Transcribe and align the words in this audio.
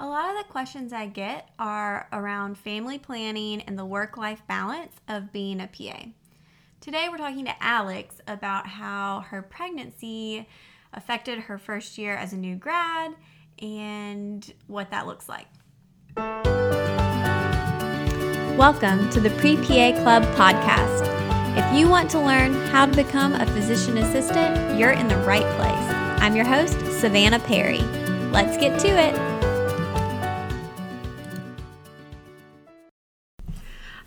A 0.00 0.06
lot 0.06 0.30
of 0.30 0.36
the 0.36 0.44
questions 0.52 0.92
I 0.92 1.06
get 1.06 1.48
are 1.58 2.06
around 2.12 2.56
family 2.56 3.00
planning 3.00 3.62
and 3.62 3.76
the 3.76 3.84
work 3.84 4.16
life 4.16 4.44
balance 4.46 4.94
of 5.08 5.32
being 5.32 5.60
a 5.60 5.66
PA. 5.66 6.04
Today, 6.80 7.08
we're 7.10 7.16
talking 7.16 7.46
to 7.46 7.54
Alex 7.60 8.20
about 8.28 8.68
how 8.68 9.24
her 9.26 9.42
pregnancy 9.42 10.48
affected 10.92 11.40
her 11.40 11.58
first 11.58 11.98
year 11.98 12.14
as 12.14 12.32
a 12.32 12.36
new 12.36 12.54
grad 12.54 13.16
and 13.60 14.54
what 14.68 14.92
that 14.92 15.08
looks 15.08 15.28
like. 15.28 15.48
Welcome 18.56 19.10
to 19.10 19.20
the 19.20 19.30
Pre 19.30 19.56
PA 19.56 20.00
Club 20.00 20.22
podcast. 20.36 21.08
If 21.58 21.76
you 21.76 21.88
want 21.88 22.08
to 22.10 22.20
learn 22.20 22.54
how 22.68 22.86
to 22.86 22.94
become 22.94 23.32
a 23.34 23.46
physician 23.46 23.98
assistant, 23.98 24.78
you're 24.78 24.92
in 24.92 25.08
the 25.08 25.16
right 25.16 25.42
place. 25.56 26.22
I'm 26.22 26.36
your 26.36 26.44
host, 26.44 26.78
Savanna 27.00 27.40
Perry. 27.40 27.80
Let's 28.30 28.56
get 28.56 28.78
to 28.82 28.88
it. 28.88 29.27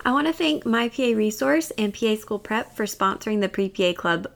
I 0.04 0.12
want 0.12 0.26
to 0.26 0.34
thank 0.34 0.66
My 0.66 0.90
PA 0.90 1.12
Resource 1.16 1.72
and 1.78 1.94
PA 1.94 2.16
School 2.16 2.40
Prep 2.40 2.76
for 2.76 2.86
sponsoring 2.86 3.42
the 3.42 3.50
Pre 3.50 3.70
PA 3.70 3.94
Club 3.94 4.32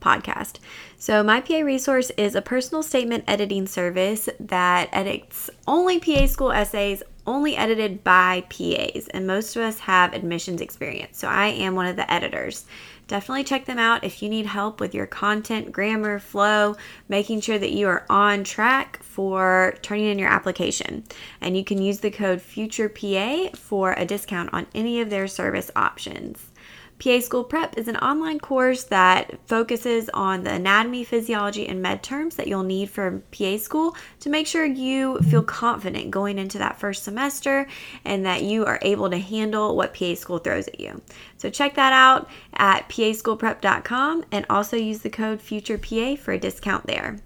podcast. 0.00 0.58
So, 0.96 1.24
My 1.24 1.40
PA 1.40 1.58
Resource 1.58 2.10
is 2.10 2.36
a 2.36 2.42
personal 2.42 2.84
statement 2.84 3.24
editing 3.26 3.66
service 3.66 4.28
that 4.38 4.88
edits 4.92 5.50
only 5.66 5.98
PA 5.98 6.26
school 6.26 6.52
essays, 6.52 7.02
only 7.26 7.56
edited 7.56 8.04
by 8.04 8.44
PAs, 8.48 9.08
and 9.08 9.26
most 9.26 9.56
of 9.56 9.62
us 9.62 9.80
have 9.80 10.14
admissions 10.14 10.60
experience. 10.60 11.18
So, 11.18 11.26
I 11.26 11.48
am 11.48 11.74
one 11.74 11.86
of 11.86 11.96
the 11.96 12.08
editors 12.12 12.64
definitely 13.08 13.42
check 13.42 13.64
them 13.64 13.78
out 13.78 14.04
if 14.04 14.22
you 14.22 14.28
need 14.28 14.46
help 14.46 14.78
with 14.78 14.94
your 14.94 15.06
content, 15.06 15.72
grammar, 15.72 16.18
flow, 16.20 16.76
making 17.08 17.40
sure 17.40 17.58
that 17.58 17.72
you 17.72 17.88
are 17.88 18.06
on 18.08 18.44
track 18.44 19.02
for 19.02 19.74
turning 19.82 20.06
in 20.06 20.18
your 20.18 20.28
application. 20.28 21.02
And 21.40 21.56
you 21.56 21.64
can 21.64 21.82
use 21.82 22.00
the 22.00 22.10
code 22.10 22.38
FUTUREPA 22.38 23.56
for 23.56 23.94
a 23.94 24.04
discount 24.04 24.50
on 24.52 24.66
any 24.74 25.00
of 25.00 25.10
their 25.10 25.26
service 25.26 25.70
options. 25.74 26.52
PA 26.98 27.20
School 27.20 27.44
Prep 27.44 27.78
is 27.78 27.86
an 27.86 27.96
online 27.98 28.40
course 28.40 28.82
that 28.84 29.38
focuses 29.46 30.10
on 30.12 30.42
the 30.42 30.52
anatomy, 30.52 31.04
physiology, 31.04 31.68
and 31.68 31.80
med 31.80 32.02
terms 32.02 32.34
that 32.36 32.48
you'll 32.48 32.64
need 32.64 32.90
for 32.90 33.22
PA 33.30 33.56
school 33.56 33.96
to 34.20 34.28
make 34.28 34.48
sure 34.48 34.64
you 34.64 35.18
feel 35.20 35.44
confident 35.44 36.10
going 36.10 36.38
into 36.38 36.58
that 36.58 36.80
first 36.80 37.04
semester 37.04 37.68
and 38.04 38.26
that 38.26 38.42
you 38.42 38.64
are 38.64 38.80
able 38.82 39.08
to 39.10 39.18
handle 39.18 39.76
what 39.76 39.94
PA 39.94 40.14
school 40.14 40.38
throws 40.38 40.66
at 40.66 40.80
you. 40.80 41.00
So 41.36 41.50
check 41.50 41.74
that 41.76 41.92
out 41.92 42.28
at 42.54 42.88
paschoolprep.com 42.88 44.24
and 44.32 44.44
also 44.50 44.76
use 44.76 44.98
the 44.98 45.10
code 45.10 45.38
FUTUREPA 45.38 46.18
for 46.18 46.32
a 46.32 46.38
discount 46.38 46.86
there. 46.88 47.18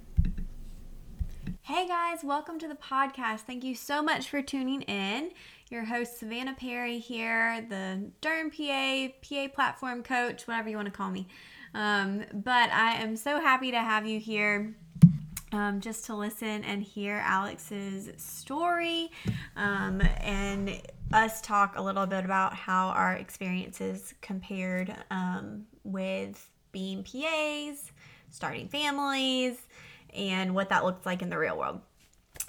Hey 1.63 1.87
guys, 1.89 2.23
welcome 2.23 2.59
to 2.59 2.69
the 2.69 2.75
podcast. 2.75 3.41
Thank 3.41 3.65
you 3.65 3.75
so 3.75 4.03
much 4.03 4.29
for 4.29 4.43
tuning 4.43 4.83
in 4.83 5.31
your 5.73 5.85
host, 5.87 6.19
Savanna 6.19 6.55
Perry, 6.55 6.99
here, 6.99 7.65
the 7.69 8.11
derm 8.21 8.55
PA, 8.55 9.13
PA 9.23 9.49
platform 9.55 10.03
coach, 10.03 10.47
whatever 10.47 10.69
you 10.69 10.77
want 10.77 10.87
to 10.87 10.93
call 10.93 11.11
me. 11.11 11.27
Um, 11.75 12.25
but 12.35 12.71
I 12.71 12.97
am 12.97 13.17
so 13.17 13.41
happy 13.41 13.71
to 13.71 13.79
have 13.79 14.07
you 14.07 14.21
here. 14.21 14.77
Um, 15.53 15.81
just 15.81 16.07
to 16.07 16.15
listen 16.15 16.65
and 16.65 16.83
hear 16.83 17.21
Alex's 17.23 18.11
story 18.17 19.11
um, 19.55 20.01
and 20.21 20.81
us 21.13 21.43
talk 21.43 21.77
a 21.77 21.83
little 21.83 22.07
bit 22.07 22.25
about 22.25 22.55
how 22.55 22.89
our 22.89 23.13
experiences 23.13 24.15
compared 24.23 24.95
um, 25.11 25.67
with 25.85 26.49
being 26.73 27.03
PAs, 27.05 27.93
starting 28.31 28.67
families, 28.69 29.59
and 30.15 30.55
what 30.55 30.71
that 30.71 30.87
looks 30.87 31.05
like 31.05 31.21
in 31.21 31.29
the 31.29 31.37
real 31.37 31.59
world. 31.59 31.83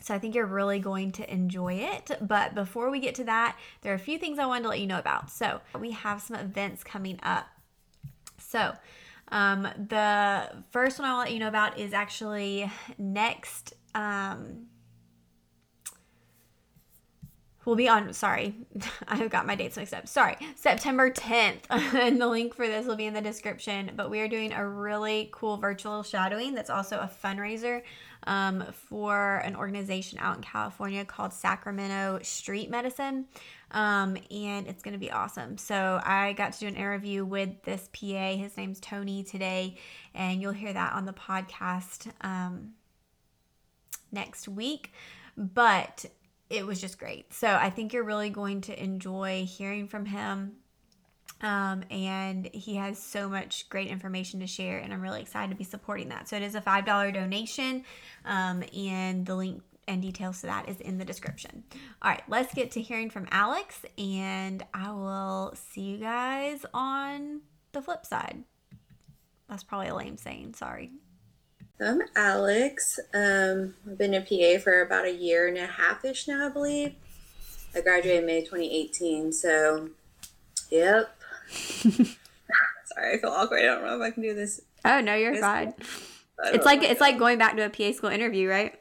So 0.04 0.14
I 0.14 0.20
think 0.20 0.36
you're 0.36 0.46
really 0.46 0.80
going 0.80 1.14
to 1.14 1.34
enjoy 1.34 1.76
it. 1.76 2.12
But 2.20 2.54
before 2.54 2.90
we 2.92 3.00
get 3.00 3.16
to 3.16 3.24
that, 3.24 3.58
there 3.82 3.94
are 3.94 3.96
a 3.96 4.00
few 4.00 4.20
things 4.20 4.38
I 4.38 4.46
wanted 4.46 4.64
to 4.64 4.70
let 4.70 4.82
you 4.82 4.88
know 4.88 5.00
about. 5.00 5.32
So 5.32 5.62
we 5.80 5.92
have 5.92 6.22
some 6.22 6.36
events 6.36 6.84
coming 6.84 7.20
up. 7.24 7.48
So 8.38 8.74
um, 9.30 9.64
the 9.64 10.52
first 10.72 11.00
one 11.00 11.08
I'll 11.08 11.20
let 11.20 11.32
you 11.32 11.40
know 11.40 11.48
about 11.48 11.80
is 11.80 11.94
actually 11.94 12.70
next. 12.98 13.76
Um, 13.96 14.68
We'll 17.66 17.78
be 17.78 17.88
on, 17.88 18.12
sorry, 18.12 18.56
I've 19.08 19.30
got 19.30 19.46
my 19.46 19.56
dates 19.56 19.78
mixed 19.78 19.94
up. 19.94 20.08
Sorry, 20.08 20.36
September 20.56 21.10
10th. 21.10 21.62
and 21.70 22.20
the 22.20 22.28
link 22.28 22.54
for 22.56 22.68
this 22.68 22.86
will 22.86 22.98
be 22.98 23.06
in 23.06 23.14
the 23.14 23.22
description. 23.22 23.92
But 23.96 24.10
we 24.10 24.20
are 24.20 24.28
doing 24.28 24.52
a 24.52 24.68
really 24.68 25.30
cool 25.32 25.58
virtual 25.58 26.04
shadowing 26.04 26.56
that's 26.56 26.70
also 26.70 26.98
a 26.98 27.10
fundraiser 27.24 27.82
um, 28.28 28.66
for 28.72 29.38
an 29.38 29.56
organization 29.56 30.20
out 30.20 30.38
in 30.38 30.44
California 30.44 31.06
called 31.06 31.34
Sacramento 31.34 32.20
Street 32.24 32.70
Medicine. 32.70 33.26
Um, 33.72 34.18
and 34.30 34.68
it's 34.68 34.84
going 34.84 34.94
to 34.94 35.00
be 35.00 35.12
awesome. 35.12 35.58
So 35.58 36.00
I 36.04 36.34
got 36.34 36.54
to 36.54 36.60
do 36.60 36.68
an 36.68 36.76
interview 36.76 37.26
with 37.26 37.64
this 37.64 37.90
PA. 37.92 38.36
His 38.36 38.56
name's 38.56 38.80
Tony 38.80 39.24
today, 39.24 39.78
and 40.14 40.42
you'll 40.42 40.52
hear 40.52 40.74
that 40.74 40.94
on 40.94 41.06
the 41.06 41.14
podcast 41.14 42.12
um, 42.22 42.74
next 44.12 44.48
week. 44.48 44.92
But 45.36 46.06
it 46.50 46.66
was 46.68 46.80
just 46.80 47.00
great. 47.00 47.34
So 47.34 47.48
I 47.48 47.72
think 47.72 47.94
you're 47.94 48.04
really 48.04 48.30
going 48.30 48.62
to 48.62 48.84
enjoy 48.84 49.46
hearing 49.46 49.88
from 49.88 50.06
him. 50.06 50.58
Um, 51.44 51.84
and 51.92 52.50
he 52.54 52.76
has 52.76 52.98
so 52.98 53.28
much 53.28 53.68
great 53.70 53.90
information 53.90 54.40
to 54.40 54.48
share, 54.48 54.78
and 54.78 54.94
I'm 54.94 55.02
really 55.02 55.22
excited 55.22 55.50
to 55.52 55.58
be 55.58 55.66
supporting 55.66 56.08
that. 56.10 56.30
So 56.30 56.38
it 56.38 56.42
is 56.42 56.56
a 56.56 56.62
$5 56.62 57.14
donation, 57.14 57.84
um, 58.24 58.64
and 58.76 59.26
the 59.26 59.36
link 59.36 59.62
and 59.86 60.02
details 60.02 60.40
to 60.40 60.48
that 60.48 60.70
is 60.70 60.80
in 60.80 60.98
the 60.98 61.06
description. 61.06 61.64
All 62.02 62.10
right, 62.12 62.24
let's 62.30 62.54
get 62.54 62.72
to 62.72 62.82
hearing 62.82 63.10
from 63.10 63.28
Alex, 63.30 63.82
and 63.98 64.64
I 64.74 64.92
will 64.92 65.54
see 65.56 65.82
you 65.82 65.98
guys 65.98 66.66
on 66.74 67.42
the 67.74 67.82
flip 67.82 68.06
side. 68.06 68.46
That's 69.50 69.64
probably 69.64 69.90
a 69.90 69.96
lame 69.96 70.18
saying, 70.18 70.54
sorry. 70.54 70.92
I'm 71.82 72.02
Alex. 72.16 73.00
Um, 73.14 73.74
I've 73.86 73.98
been 73.98 74.14
a 74.14 74.22
PA 74.22 74.64
for 74.64 74.82
about 74.82 75.06
a 75.06 75.14
year 75.14 75.48
and 75.50 75.58
a 75.58 75.66
half 75.66 76.06
ish 76.06 76.28
now, 76.30 76.48
I 76.48 76.50
believe. 76.50 76.96
I 77.76 77.82
graduated 77.82 78.26
May 78.26 78.42
2018, 78.42 79.34
so 79.34 79.90
yep. 80.72 81.20
Sorry, 81.50 83.14
I 83.14 83.18
feel 83.20 83.30
awkward. 83.30 83.62
I 83.62 83.66
don't 83.66 83.84
know 83.84 83.96
if 83.96 84.02
I 84.02 84.12
can 84.12 84.24
do 84.24 84.34
this. 84.34 84.62
Oh 84.86 85.02
no, 85.02 85.16
you're 85.16 85.36
fine. 85.36 85.74
It's 86.46 86.66
like 86.66 86.84
it's 86.84 87.02
like 87.02 87.18
going 87.18 87.38
back 87.38 87.56
to 87.56 87.66
a 87.66 87.70
PA 87.70 87.96
school 87.96 88.10
interview, 88.10 88.50
right? 88.50 88.80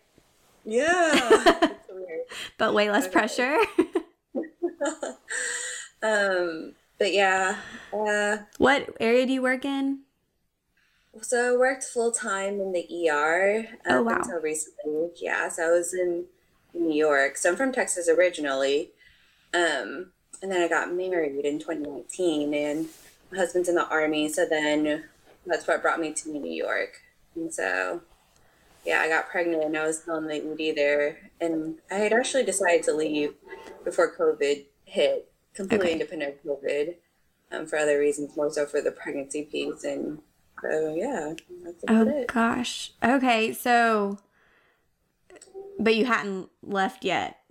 Yeah. 0.64 1.68
but 2.58 2.74
way 2.74 2.90
less 2.90 3.08
pressure. 3.08 3.56
um, 6.02 6.74
but 6.98 7.12
yeah. 7.12 7.58
Uh, 7.92 8.38
what 8.58 8.88
area 9.00 9.26
do 9.26 9.32
you 9.32 9.42
work 9.42 9.64
in? 9.64 10.00
So 11.20 11.54
I 11.54 11.58
worked 11.58 11.84
full 11.84 12.10
time 12.10 12.60
in 12.60 12.72
the 12.72 13.10
ER 13.10 13.66
oh, 13.86 14.02
wow. 14.02 14.16
until 14.16 14.40
recently. 14.40 15.10
Yeah, 15.20 15.48
so 15.48 15.66
I 15.66 15.70
was 15.70 15.92
in 15.92 16.24
New 16.72 16.94
York. 16.94 17.36
So 17.36 17.50
I'm 17.50 17.56
from 17.56 17.72
Texas 17.72 18.08
originally. 18.08 18.92
Um, 19.52 20.12
and 20.42 20.50
then 20.50 20.62
I 20.62 20.69
got 20.69 20.92
married 20.92 21.44
in 21.44 21.58
2019, 21.58 22.53
and 22.53 22.88
my 23.30 23.38
husband's 23.38 23.69
in 23.69 23.76
the 23.76 23.88
army. 23.88 24.28
So 24.28 24.47
then 24.47 25.04
that's 25.47 25.66
what 25.66 25.82
brought 25.82 26.00
me 26.00 26.12
to 26.12 26.30
New 26.30 26.50
York. 26.50 27.00
And 27.34 27.53
so, 27.53 28.03
yeah, 28.84 29.00
I 29.00 29.08
got 29.08 29.28
pregnant 29.28 29.64
and 29.64 29.76
I 29.76 29.86
was 29.86 30.00
still 30.00 30.16
in 30.16 30.26
the 30.26 30.69
ED 30.70 30.76
there. 30.76 31.30
And 31.41 31.76
I 31.91 31.94
had 31.94 32.12
actually 32.12 32.44
decided 32.44 32.82
to 32.84 32.92
leave 32.92 33.34
before 33.84 34.14
COVID 34.16 34.64
hit, 34.84 35.32
completely 35.54 35.86
okay. 35.86 35.92
independent 35.94 36.34
of 36.34 36.42
COVID, 36.42 36.94
um, 37.53 37.66
for 37.66 37.78
other 37.78 37.98
reasons, 37.98 38.36
more 38.36 38.50
so 38.50 38.66
for 38.66 38.80
the 38.80 38.91
pregnancy 38.91 39.44
piece 39.44 39.84
and 39.84 40.20
so 40.60 40.94
yeah, 40.94 41.34
oh 41.88 42.09
it. 42.09 42.28
gosh. 42.28 42.92
Okay, 43.03 43.53
so 43.53 44.19
but 45.78 45.97
you 45.97 46.04
hadn't 46.04 46.50
left 46.62 47.04
yet. 47.04 47.41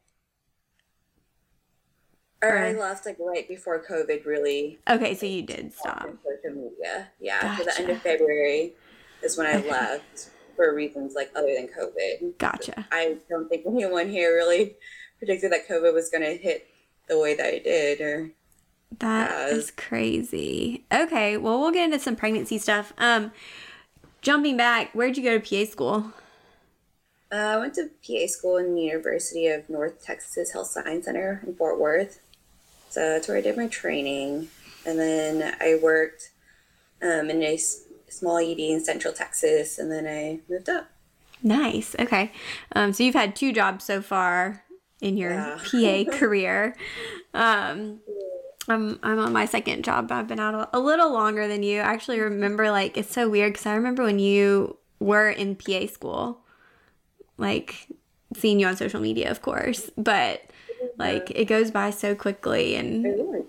Or, 2.44 2.58
I 2.58 2.72
left 2.74 3.06
like 3.06 3.18
right 3.20 3.48
before 3.48 3.84
COVID 3.84 4.26
really. 4.26 4.80
Okay, 4.90 5.14
so 5.14 5.26
you 5.26 5.44
did 5.44 5.74
stop. 5.74 6.10
Social 6.24 6.56
media, 6.56 7.10
yeah. 7.20 7.42
Gotcha. 7.42 7.64
the 7.64 7.80
end 7.80 7.90
of 7.92 8.02
February 8.02 8.74
is 9.22 9.38
when 9.38 9.46
I 9.46 9.60
okay. 9.60 9.70
left 9.70 10.32
for 10.56 10.74
reasons 10.74 11.14
like 11.16 11.32
other 11.36 11.54
than 11.54 11.68
COVID. 11.68 12.38
Gotcha. 12.40 12.88
I 12.92 13.18
don't 13.30 13.48
think 13.48 13.66
anyone 13.68 14.10
here 14.10 14.34
really 14.34 14.76
predicted 15.20 15.52
that 15.52 15.68
COVID 15.70 15.94
was 15.94 16.10
going 16.10 16.24
to 16.24 16.36
hit 16.36 16.68
the 17.08 17.20
way 17.20 17.36
that 17.36 17.54
it 17.54 17.64
did, 17.64 18.02
or 18.02 18.32
that 19.00 19.50
is 19.50 19.72
crazy. 19.72 20.84
Okay, 20.92 21.38
well, 21.38 21.60
we'll 21.60 21.72
get 21.72 21.86
into 21.86 22.00
some 22.00 22.16
pregnancy 22.16 22.58
stuff. 22.58 22.94
Um, 22.98 23.32
jumping 24.22 24.58
back, 24.58 24.92
where'd 24.94 25.18
you 25.18 25.24
go 25.24 25.38
to 25.38 25.66
PA 25.66 25.70
school? 25.70 26.14
Uh, 27.32 27.36
I 27.36 27.58
went 27.58 27.76
to 27.76 27.90
PA 28.06 28.28
school 28.28 28.58
in 28.58 28.76
the 28.76 28.82
University 28.82 29.48
of 29.48 29.70
North 29.70 30.04
Texas 30.04 30.52
Health 30.52 30.68
Science 30.68 31.06
Center 31.06 31.42
in 31.46 31.56
Fort 31.56 31.80
Worth. 31.80 32.20
So 32.92 33.00
that's 33.10 33.28
where 33.28 33.38
I 33.38 33.42
did 33.42 33.58
my 33.58 33.68
training. 33.68 34.50
And 34.86 35.00
then 35.00 35.56
I 35.60 35.80
worked 35.82 36.32
um, 37.02 37.30
in 37.30 37.42
a 37.42 37.58
small 38.10 38.38
ED 38.38 38.60
in 38.60 38.84
Central 38.84 39.14
Texas, 39.14 39.80
and 39.80 39.92
then 39.92 40.06
I 40.08 40.40
moved 40.52 40.70
up. 40.70 40.90
Nice. 41.44 41.96
Okay. 42.00 42.32
Um, 42.76 42.94
so 42.94 43.04
you've 43.04 43.16
had 43.16 43.36
two 43.36 43.54
jobs 43.54 43.86
so 43.86 44.02
far 44.02 44.64
in 45.00 45.18
your 45.18 45.32
Yeah. 45.32 45.58
PA 46.06 46.12
career. 46.18 46.76
Um, 47.34 48.00
I'm 48.68 49.00
I'm 49.02 49.18
on 49.18 49.34
my 49.34 49.46
second 49.46 49.84
job. 49.84 50.12
I've 50.12 50.28
been 50.28 50.40
out 50.40 50.54
a, 50.54 50.78
a 50.78 50.80
little 50.80 51.12
longer 51.12 51.48
than 51.48 51.64
you. 51.64 51.80
I 51.80 51.86
actually 51.86 52.20
remember 52.20 52.70
like 52.70 52.96
it's 52.98 53.12
so 53.12 53.28
weird 53.30 53.54
because 53.54 53.66
I 53.66 53.74
remember 53.74 54.04
when 54.04 54.20
you 54.20 54.78
were 55.00 55.30
in 55.30 55.56
PA 55.56 55.88
school, 55.88 56.42
like 57.38 57.88
seeing 58.36 58.60
you 58.60 58.68
on 58.68 58.78
social 58.78 59.00
media, 59.02 59.32
of 59.32 59.42
course, 59.42 59.90
but 59.98 60.44
like 60.98 61.32
it 61.32 61.46
goes 61.46 61.72
by 61.72 61.90
so 61.90 62.16
quickly 62.16 62.76
and 62.76 63.06
It 63.06 63.10
really 63.10 63.44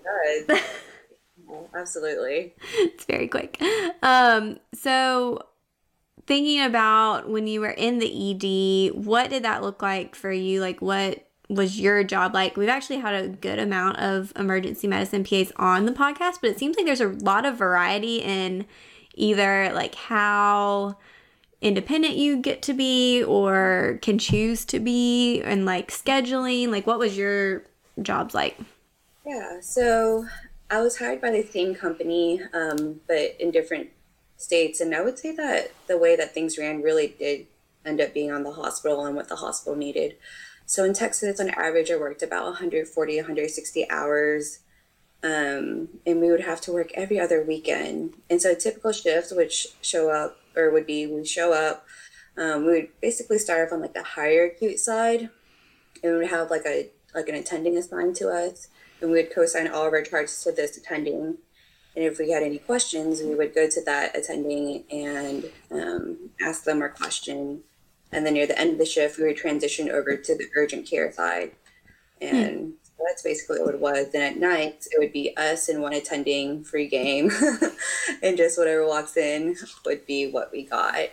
does. 0.47 0.61
Absolutely. 1.75 2.53
it's 2.77 3.05
very 3.05 3.27
quick. 3.27 3.61
Um, 4.01 4.59
so 4.73 5.45
thinking 6.25 6.61
about 6.61 7.29
when 7.29 7.47
you 7.47 7.61
were 7.61 7.71
in 7.71 7.99
the 7.99 8.31
ED, 8.31 8.95
what 8.95 9.29
did 9.29 9.43
that 9.43 9.61
look 9.61 9.81
like 9.81 10.15
for 10.15 10.31
you? 10.31 10.61
Like 10.61 10.81
what 10.81 11.27
was 11.49 11.79
your 11.79 12.03
job 12.03 12.33
like? 12.33 12.57
We've 12.57 12.69
actually 12.69 12.99
had 12.99 13.15
a 13.15 13.27
good 13.27 13.59
amount 13.59 13.99
of 13.99 14.33
emergency 14.35 14.87
medicine 14.87 15.23
PAs 15.23 15.51
on 15.57 15.85
the 15.85 15.91
podcast, 15.91 16.35
but 16.41 16.49
it 16.49 16.59
seems 16.59 16.75
like 16.77 16.85
there's 16.85 17.01
a 17.01 17.09
lot 17.09 17.45
of 17.45 17.57
variety 17.57 18.17
in 18.17 18.65
either 19.15 19.71
like 19.73 19.95
how 19.95 20.97
independent 21.63 22.15
you 22.15 22.37
get 22.37 22.61
to 22.63 22.73
be 22.73 23.23
or 23.23 23.99
can 24.01 24.19
choose 24.19 24.65
to 24.65 24.79
be 24.79 25.41
and 25.41 25.65
like 25.65 25.89
scheduling. 25.89 26.69
Like 26.69 26.85
what 26.85 26.99
was 26.99 27.17
your 27.17 27.63
jobs 28.01 28.33
like? 28.33 28.57
Yeah, 29.25 29.61
so 29.61 30.25
I 30.69 30.81
was 30.81 30.97
hired 30.97 31.21
by 31.21 31.31
the 31.31 31.43
same 31.43 31.73
company, 31.73 32.41
um, 32.53 32.99
but 33.07 33.35
in 33.39 33.51
different 33.51 33.89
states. 34.37 34.81
And 34.81 34.93
I 34.93 35.01
would 35.01 35.17
say 35.17 35.35
that 35.35 35.71
the 35.87 35.97
way 35.97 36.15
that 36.15 36.33
things 36.33 36.57
ran 36.57 36.81
really 36.81 37.15
did 37.17 37.47
end 37.85 38.01
up 38.01 38.13
being 38.13 38.31
on 38.31 38.43
the 38.43 38.51
hospital 38.51 39.05
and 39.05 39.15
what 39.15 39.29
the 39.29 39.37
hospital 39.37 39.77
needed. 39.77 40.17
So 40.65 40.83
in 40.83 40.93
Texas, 40.93 41.39
on 41.39 41.49
average, 41.51 41.91
I 41.91 41.95
worked 41.95 42.23
about 42.23 42.45
140, 42.45 43.17
160 43.17 43.89
hours. 43.89 44.59
Um, 45.23 45.87
and 46.05 46.19
we 46.19 46.29
would 46.29 46.41
have 46.41 46.59
to 46.61 46.73
work 46.73 46.91
every 46.95 47.17
other 47.17 47.41
weekend. 47.41 48.15
And 48.29 48.41
so 48.41 48.51
a 48.51 48.55
typical 48.55 48.91
shift 48.91 49.31
would 49.33 49.53
sh- 49.53 49.67
show 49.81 50.09
up, 50.09 50.37
or 50.55 50.71
would 50.71 50.85
be 50.85 51.05
we 51.07 51.25
show 51.25 51.53
up. 51.53 51.85
Um, 52.37 52.65
we 52.65 52.71
would 52.71 52.89
basically 53.01 53.37
start 53.37 53.67
off 53.67 53.73
on 53.73 53.81
like 53.81 53.93
the 53.93 54.03
higher 54.03 54.45
acute 54.45 54.79
side, 54.79 55.29
and 56.03 56.13
we 56.13 56.17
would 56.19 56.29
have 56.29 56.49
like 56.49 56.65
a 56.65 56.89
like 57.13 57.29
an 57.29 57.35
attending 57.35 57.77
assigned 57.77 58.15
to 58.17 58.29
us, 58.29 58.67
and 59.01 59.11
we 59.11 59.17
would 59.17 59.33
co-sign 59.33 59.67
all 59.67 59.85
of 59.87 59.93
our 59.93 60.01
charts 60.01 60.43
to 60.43 60.51
this 60.51 60.77
attending. 60.77 61.37
And 61.95 62.03
if 62.05 62.17
we 62.17 62.31
had 62.31 62.41
any 62.41 62.57
questions, 62.57 63.21
we 63.21 63.35
would 63.35 63.53
go 63.53 63.69
to 63.69 63.81
that 63.85 64.17
attending 64.17 64.83
and 64.89 65.51
um, 65.71 66.29
ask 66.41 66.63
them 66.63 66.81
our 66.81 66.89
question. 66.89 67.61
And 68.11 68.25
then 68.25 68.33
near 68.33 68.47
the 68.47 68.59
end 68.59 68.73
of 68.73 68.77
the 68.79 68.85
shift, 68.85 69.19
we 69.19 69.25
would 69.25 69.37
transition 69.37 69.91
over 69.91 70.17
to 70.17 70.37
the 70.37 70.47
urgent 70.55 70.89
care 70.89 71.11
side. 71.11 71.51
And 72.19 72.73
so 72.81 72.82
that's 73.05 73.23
basically 73.23 73.61
what 73.61 73.75
it 73.75 73.79
was. 73.79 74.07
And 74.13 74.23
at 74.23 74.37
night, 74.37 74.87
it 74.91 74.99
would 74.99 75.13
be 75.13 75.35
us 75.37 75.69
and 75.69 75.81
one 75.81 75.93
attending 75.93 76.63
free 76.63 76.87
game. 76.87 77.31
and 78.23 78.37
just 78.37 78.57
whatever 78.57 78.85
walks 78.85 79.17
in 79.17 79.55
would 79.85 80.05
be 80.05 80.29
what 80.29 80.51
we 80.51 80.63
got. 80.63 81.09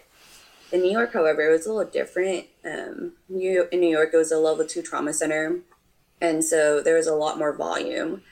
In 0.73 0.83
New 0.83 0.93
York, 0.93 1.13
however, 1.13 1.49
it 1.49 1.53
was 1.53 1.67
a 1.67 1.73
little 1.73 1.91
different. 1.91 2.47
Um, 2.65 3.15
New, 3.29 3.67
in 3.73 3.81
New 3.81 3.91
York, 3.91 4.11
it 4.13 4.17
was 4.17 4.31
a 4.31 4.39
level 4.39 4.67
two 4.67 4.83
trauma 4.83 5.13
center. 5.13 5.61
And 6.21 6.45
so 6.45 6.81
there 6.81 6.97
was 6.97 7.07
a 7.07 7.15
lot 7.15 7.39
more 7.39 7.57
volume. 7.57 8.23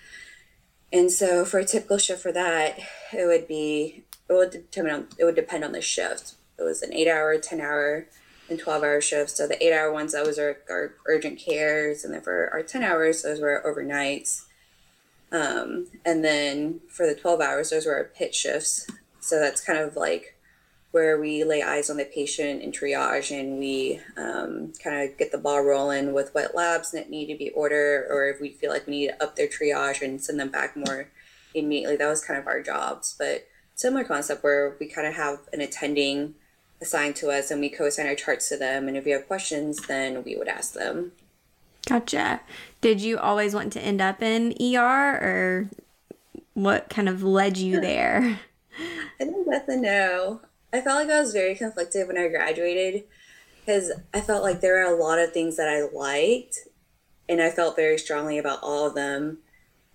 And 0.92 1.10
so 1.10 1.44
for 1.44 1.58
a 1.58 1.64
typical 1.64 1.98
shift 1.98 2.22
for 2.22 2.32
that, 2.32 2.78
it 3.12 3.26
would 3.26 3.48
be 3.48 4.04
it 4.28 4.32
would 4.32 4.50
depend 4.50 4.90
on 4.90 5.08
it 5.18 5.24
would 5.24 5.34
depend 5.34 5.64
on 5.64 5.72
the 5.72 5.82
shift. 5.82 6.34
It 6.58 6.62
was 6.62 6.82
an 6.82 6.92
eight 6.92 7.08
hour, 7.08 7.36
ten 7.38 7.60
hour, 7.60 8.06
and 8.48 8.58
twelve 8.58 8.82
hour 8.82 9.00
shifts. 9.00 9.36
So 9.36 9.46
the 9.46 9.62
eight 9.62 9.72
hour 9.72 9.92
ones 9.92 10.12
that 10.12 10.26
was 10.26 10.38
our, 10.38 10.56
urgent 11.06 11.38
cares, 11.38 12.04
and 12.04 12.14
then 12.14 12.20
for 12.20 12.50
our 12.52 12.62
ten 12.62 12.82
hours, 12.82 13.22
those 13.22 13.40
were 13.40 13.62
our 13.62 13.74
overnights. 13.74 14.44
Um, 15.30 15.88
and 16.04 16.24
then 16.24 16.80
for 16.88 17.06
the 17.06 17.14
twelve 17.14 17.40
hours, 17.40 17.70
those 17.70 17.86
were 17.86 17.94
our 17.94 18.04
pit 18.04 18.34
shifts. 18.34 18.86
So 19.20 19.38
that's 19.38 19.60
kind 19.64 19.78
of 19.78 19.96
like 19.96 20.38
where 20.90 21.20
we 21.20 21.44
lay 21.44 21.62
eyes 21.62 21.90
on 21.90 21.98
the 21.98 22.04
patient 22.04 22.62
and 22.62 22.72
triage 22.72 23.30
and 23.38 23.58
we 23.58 24.00
um, 24.16 24.72
kind 24.82 25.08
of 25.08 25.18
get 25.18 25.30
the 25.30 25.38
ball 25.38 25.62
rolling 25.62 26.14
with 26.14 26.34
what 26.34 26.54
labs 26.54 26.92
that 26.92 27.10
need 27.10 27.26
to 27.26 27.36
be 27.36 27.50
ordered 27.50 28.06
or 28.10 28.28
if 28.28 28.40
we 28.40 28.50
feel 28.50 28.70
like 28.70 28.86
we 28.86 28.92
need 28.92 29.08
to 29.08 29.22
up 29.22 29.36
their 29.36 29.48
triage 29.48 30.00
and 30.00 30.20
send 30.20 30.40
them 30.40 30.50
back 30.50 30.76
more 30.76 31.08
immediately 31.54 31.96
that 31.96 32.08
was 32.08 32.24
kind 32.24 32.40
of 32.40 32.46
our 32.46 32.62
jobs 32.62 33.14
but 33.18 33.46
similar 33.74 34.04
concept 34.04 34.42
where 34.42 34.76
we 34.80 34.86
kind 34.86 35.06
of 35.06 35.14
have 35.14 35.40
an 35.52 35.60
attending 35.60 36.34
assigned 36.80 37.16
to 37.16 37.30
us 37.30 37.50
and 37.50 37.60
we 37.60 37.68
co-assign 37.68 38.06
our 38.06 38.14
charts 38.14 38.48
to 38.48 38.56
them 38.56 38.88
and 38.88 38.96
if 38.96 39.04
we 39.04 39.10
have 39.10 39.26
questions 39.26 39.86
then 39.86 40.22
we 40.24 40.36
would 40.36 40.48
ask 40.48 40.74
them 40.74 41.12
Gotcha. 41.88 42.42
Did 42.82 43.00
you 43.00 43.18
always 43.18 43.54
want 43.54 43.72
to 43.72 43.80
end 43.80 44.02
up 44.02 44.22
in 44.22 44.54
ER 44.60 44.78
or 44.78 45.70
what 46.52 46.90
kind 46.90 47.08
of 47.08 47.22
led 47.22 47.56
you 47.56 47.80
there? 47.80 48.40
I 49.20 49.24
think 49.24 49.46
that's 49.48 49.68
a 49.68 49.76
no. 49.76 50.40
I 50.72 50.82
felt 50.82 51.00
like 51.00 51.10
I 51.10 51.20
was 51.20 51.32
very 51.32 51.54
conflicted 51.54 52.06
when 52.06 52.18
I 52.18 52.28
graduated 52.28 53.04
because 53.60 53.90
I 54.12 54.20
felt 54.20 54.42
like 54.42 54.60
there 54.60 54.74
were 54.74 54.94
a 54.94 55.02
lot 55.02 55.18
of 55.18 55.32
things 55.32 55.56
that 55.56 55.68
I 55.68 55.88
liked 55.96 56.58
and 57.26 57.40
I 57.40 57.50
felt 57.50 57.76
very 57.76 57.98
strongly 57.98 58.38
about 58.38 58.60
all 58.62 58.86
of 58.86 58.94
them. 58.94 59.38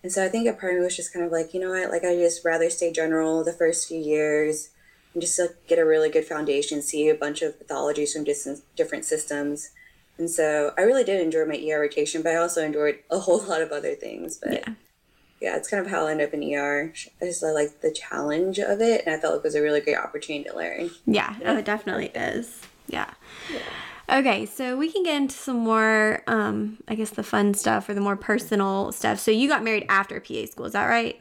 And 0.02 0.12
so 0.12 0.26
I 0.26 0.30
think 0.30 0.48
a 0.48 0.54
part 0.54 0.74
of 0.74 0.80
me 0.80 0.86
was 0.86 0.96
just 0.96 1.14
kind 1.14 1.26
of 1.26 1.32
like, 1.32 1.54
you 1.54 1.60
know 1.60 1.70
what, 1.70 1.92
like 1.92 2.04
I 2.04 2.16
just 2.16 2.44
rather 2.44 2.70
stay 2.70 2.92
general 2.92 3.44
the 3.44 3.54
first 3.54 3.88
few 3.88 4.00
years 4.00 4.70
and 5.14 5.22
just 5.22 5.40
like, 5.40 5.68
get 5.68 5.80
a 5.80 5.86
really 5.86 6.10
good 6.10 6.26
foundation, 6.26 6.82
see 6.82 7.10
a 7.10 7.16
bunch 7.16 7.42
of 7.42 7.60
pathologies 7.60 8.14
from 8.14 8.24
dis- 8.24 8.62
different 8.76 9.06
systems. 9.06 9.70
And 10.18 10.30
so 10.30 10.74
I 10.78 10.82
really 10.82 11.04
did 11.04 11.22
enjoy 11.22 11.46
my 11.46 11.56
ER 11.58 11.80
rotation, 11.80 12.22
but 12.22 12.34
I 12.34 12.36
also 12.38 12.64
enjoyed 12.64 13.00
a 13.10 13.20
whole 13.20 13.42
lot 13.48 13.62
of 13.62 13.72
other 13.72 13.96
things. 13.96 14.38
But 14.38 14.54
Yeah. 14.54 14.74
yeah, 15.42 15.56
it's 15.58 15.70
kind 15.70 15.84
of 15.86 15.92
how 15.92 16.08
I 16.08 16.12
ended 16.12 16.28
up 16.28 16.34
in 16.34 16.54
ER. 16.54 16.94
I 17.22 17.26
just 17.26 17.44
I 17.44 17.52
like 17.52 17.82
the 17.82 17.92
challenge 17.92 18.60
of 18.60 18.82
it, 18.82 19.04
and 19.06 19.16
I 19.16 19.20
felt 19.20 19.34
like 19.34 19.40
it 19.40 19.44
was 19.48 19.56
a 19.56 19.62
really 19.62 19.82
great 19.82 19.98
opportunity 19.98 20.50
to 20.50 20.56
learn. 20.56 20.92
Yeah, 21.06 21.36
oh, 21.46 21.58
it 21.58 21.66
definitely 21.66 22.08
is. 22.16 22.62
Yeah. 22.88 23.12
Okay, 24.10 24.46
so 24.46 24.76
we 24.78 24.92
can 24.92 25.04
get 25.04 25.16
into 25.16 25.34
some 25.36 25.58
more, 25.58 26.22
um, 26.28 26.78
I 26.90 26.96
guess, 26.96 27.10
the 27.12 27.24
fun 27.24 27.54
stuff 27.54 27.88
or 27.88 27.94
the 27.94 28.02
more 28.02 28.18
personal 28.18 28.92
stuff. 28.92 29.18
So 29.20 29.32
you 29.32 29.48
got 29.48 29.64
married 29.64 29.86
after 29.88 30.20
PA 30.20 30.46
school, 30.46 30.66
is 30.66 30.74
that 30.74 30.86
right? 30.88 31.20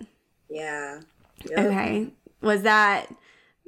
Yeah. 0.51 1.01
Yep. 1.49 1.59
Okay. 1.59 2.09
Was 2.41 2.63
that 2.63 3.07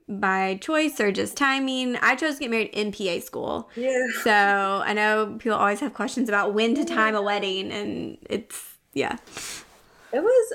by 0.09 0.59
choice 0.61 1.01
or 1.01 1.11
just 1.13 1.37
timing? 1.37 1.97
I 1.97 2.15
chose 2.15 2.35
to 2.35 2.41
get 2.41 2.51
married 2.51 2.71
in 2.73 2.93
PA 2.93 3.21
school. 3.21 3.71
Yeah. 3.77 4.07
So 4.23 4.31
I 4.85 4.93
know 4.93 5.37
people 5.39 5.59
always 5.59 5.81
have 5.81 5.95
questions 5.95 6.29
about 6.29 6.55
when 6.55 6.75
to 6.75 6.85
time 6.85 7.15
a 7.15 7.23
wedding, 7.23 7.73
and 7.73 8.19
it's, 8.29 8.77
yeah. 8.93 9.17
It 10.13 10.23
was, 10.23 10.53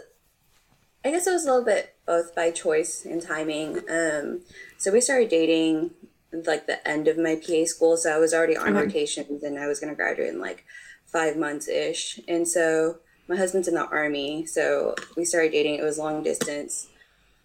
I 1.04 1.12
guess 1.12 1.28
it 1.28 1.32
was 1.32 1.46
a 1.46 1.50
little 1.50 1.66
bit 1.66 1.96
both 2.06 2.34
by 2.36 2.52
choice 2.52 3.06
and 3.06 3.22
timing. 3.22 3.80
Um, 3.90 4.42
so 4.78 4.92
we 4.92 5.02
started 5.02 5.30
dating 5.30 5.92
like 6.32 6.68
the 6.68 6.88
end 6.88 7.08
of 7.08 7.18
my 7.18 7.36
PA 7.36 7.66
school, 7.66 7.98
so 7.98 8.14
I 8.14 8.18
was 8.18 8.34
already 8.34 8.56
on 8.56 8.70
Okay. 8.76 8.86
rotations, 8.86 9.44
and 9.44 9.58
I 9.58 9.68
was 9.68 9.80
gonna 9.80 9.96
graduate 9.96 10.30
in 10.30 10.40
like 10.40 10.64
five 11.06 11.36
months 11.38 11.68
ish. 11.68 12.20
And 12.28 12.48
so 12.48 13.00
my 13.28 13.36
husband's 13.36 13.68
in 13.68 13.74
the 13.74 13.86
army, 13.88 14.46
so 14.46 14.96
we 15.18 15.26
started 15.26 15.52
dating. 15.52 15.76
It 15.76 15.84
was 15.84 15.98
long 15.98 16.22
distance. 16.24 16.88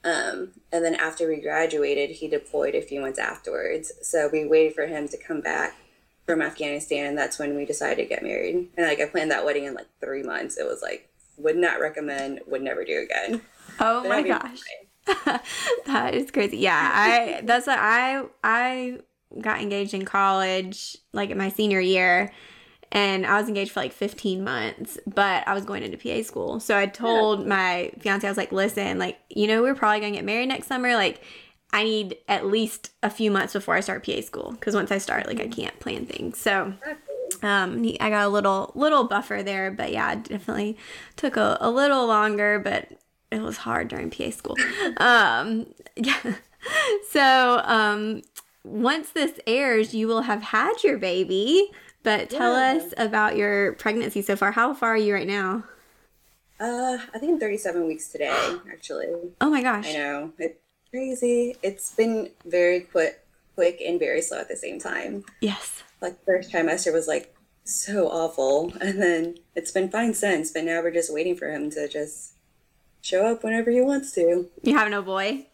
Um, 0.04 0.52
and 0.70 0.84
then 0.84 0.94
after 0.94 1.26
we 1.26 1.40
graduated, 1.40 2.10
he 2.10 2.28
deployed 2.28 2.74
a 2.74 2.82
few 2.82 3.00
months 3.00 3.18
afterwards. 3.18 3.90
So 4.02 4.28
we 4.30 4.44
waited 4.44 4.74
for 4.74 4.86
him 4.86 5.08
to 5.08 5.16
come 5.16 5.40
back 5.40 5.76
from 6.26 6.42
Afghanistan, 6.42 7.06
and 7.06 7.18
that's 7.18 7.38
when 7.38 7.56
we 7.56 7.64
decided 7.64 8.02
to 8.02 8.08
get 8.08 8.22
married. 8.22 8.68
And 8.76 8.86
like 8.86 9.00
I 9.00 9.06
planned 9.06 9.30
that 9.30 9.44
wedding 9.44 9.64
in 9.64 9.74
like 9.74 9.88
three 10.00 10.22
months. 10.22 10.58
It 10.58 10.66
was 10.66 10.82
like 10.82 11.08
would 11.36 11.56
not 11.56 11.80
recommend, 11.80 12.40
would 12.46 12.62
never 12.62 12.84
do 12.84 13.00
again. 13.00 13.42
Oh 13.80 14.02
But 14.02 14.08
my 14.08 14.22
gosh. 14.22 14.60
that 15.86 16.14
is 16.14 16.30
crazy. 16.30 16.58
Yeah, 16.58 16.90
I 16.94 17.40
that's 17.44 17.66
what 17.66 17.78
I 17.78 18.24
I 18.42 18.98
got 19.40 19.60
engaged 19.60 19.94
in 19.94 20.04
college 20.04 20.96
like 21.12 21.30
in 21.30 21.38
my 21.38 21.48
senior 21.48 21.80
year 21.80 22.32
and 22.94 23.26
I 23.26 23.38
was 23.38 23.48
engaged 23.48 23.72
for 23.72 23.80
like 23.80 23.92
15 23.92 24.42
months, 24.42 24.98
but 25.06 25.46
I 25.46 25.52
was 25.52 25.64
going 25.64 25.82
into 25.82 25.98
PA 25.98 26.22
school. 26.22 26.60
So 26.60 26.78
I 26.78 26.86
told 26.86 27.46
my 27.46 27.90
fiance 27.98 28.26
I 28.26 28.30
was 28.30 28.38
like, 28.38 28.52
"Listen, 28.52 28.98
like, 28.98 29.18
you 29.28 29.46
know, 29.46 29.62
we're 29.62 29.74
probably 29.74 30.00
going 30.00 30.12
to 30.14 30.18
get 30.18 30.24
married 30.24 30.46
next 30.48 30.68
summer, 30.68 30.94
like 30.94 31.20
I 31.72 31.82
need 31.82 32.16
at 32.28 32.46
least 32.46 32.92
a 33.02 33.10
few 33.10 33.30
months 33.32 33.52
before 33.52 33.74
I 33.74 33.80
start 33.80 34.06
PA 34.06 34.20
school 34.20 34.52
because 34.52 34.74
once 34.74 34.90
I 34.92 34.98
start, 34.98 35.26
like 35.26 35.40
I 35.40 35.48
can't 35.48 35.78
plan 35.80 36.06
things." 36.06 36.38
So 36.38 36.72
um 37.42 37.82
he- 37.82 38.00
i 38.00 38.08
got 38.10 38.24
a 38.24 38.28
little 38.28 38.70
little 38.76 39.04
buffer 39.04 39.42
there 39.42 39.70
but 39.70 39.90
yeah 39.90 40.12
it 40.12 40.24
definitely 40.24 40.76
took 41.16 41.36
a, 41.36 41.58
a 41.60 41.68
little 41.70 42.06
longer 42.06 42.58
but 42.60 42.88
it 43.32 43.40
was 43.40 43.56
hard 43.56 43.88
during 43.88 44.08
pa 44.10 44.30
school. 44.30 44.56
Um 44.98 45.66
yeah. 45.96 46.34
So 47.10 47.60
um 47.64 48.22
once 48.62 49.10
this 49.10 49.38
airs 49.46 49.94
you 49.94 50.06
will 50.06 50.22
have 50.22 50.42
had 50.42 50.74
your 50.84 50.96
baby 50.96 51.70
but 52.04 52.30
tell 52.30 52.52
Yeah. 52.52 52.76
us 52.78 52.94
about 52.96 53.36
your 53.36 53.72
pregnancy 53.72 54.22
so 54.22 54.36
far 54.36 54.52
how 54.52 54.72
far 54.74 54.94
are 54.94 54.96
you 54.96 55.12
right 55.12 55.26
now 55.26 55.64
Uh, 56.60 56.98
I 57.12 57.18
think 57.18 57.32
I'm 57.32 57.40
37 57.40 57.86
weeks 57.88 58.08
today, 58.08 58.30
actually. 58.72 59.08
oh 59.40 59.50
my 59.50 59.60
gosh 59.62 59.88
I 59.88 59.92
know. 59.94 60.32
It's 60.38 60.60
crazy. 60.90 61.56
It's 61.62 61.90
been 61.92 62.30
very 62.46 62.80
quick, 62.80 63.26
quick 63.56 63.80
and 63.84 63.98
very 63.98 64.22
slow 64.22 64.38
at 64.38 64.48
the 64.48 64.56
same 64.56 64.78
time. 64.78 65.24
yes 65.40 65.82
Like 66.00 66.24
first 66.24 66.52
trimester 66.52 66.92
was 66.92 67.08
like 67.08 67.34
so 67.64 68.08
awful. 68.08 68.72
And 68.80 69.02
then 69.02 69.34
it's 69.56 69.72
been 69.72 69.90
fine 69.90 70.14
since, 70.14 70.52
but 70.52 70.62
now 70.64 70.80
we're 70.82 70.92
just 70.92 71.12
waiting 71.12 71.34
for 71.36 71.50
him 71.50 71.70
to 71.70 71.88
just 71.88 72.34
show 73.02 73.26
up 73.26 73.42
whenever 73.42 73.70
he 73.72 73.80
wants 73.80 74.12
to. 74.12 74.48
You 74.62 74.76
have 74.78 74.90
no 74.90 75.02
boy? 75.02 75.46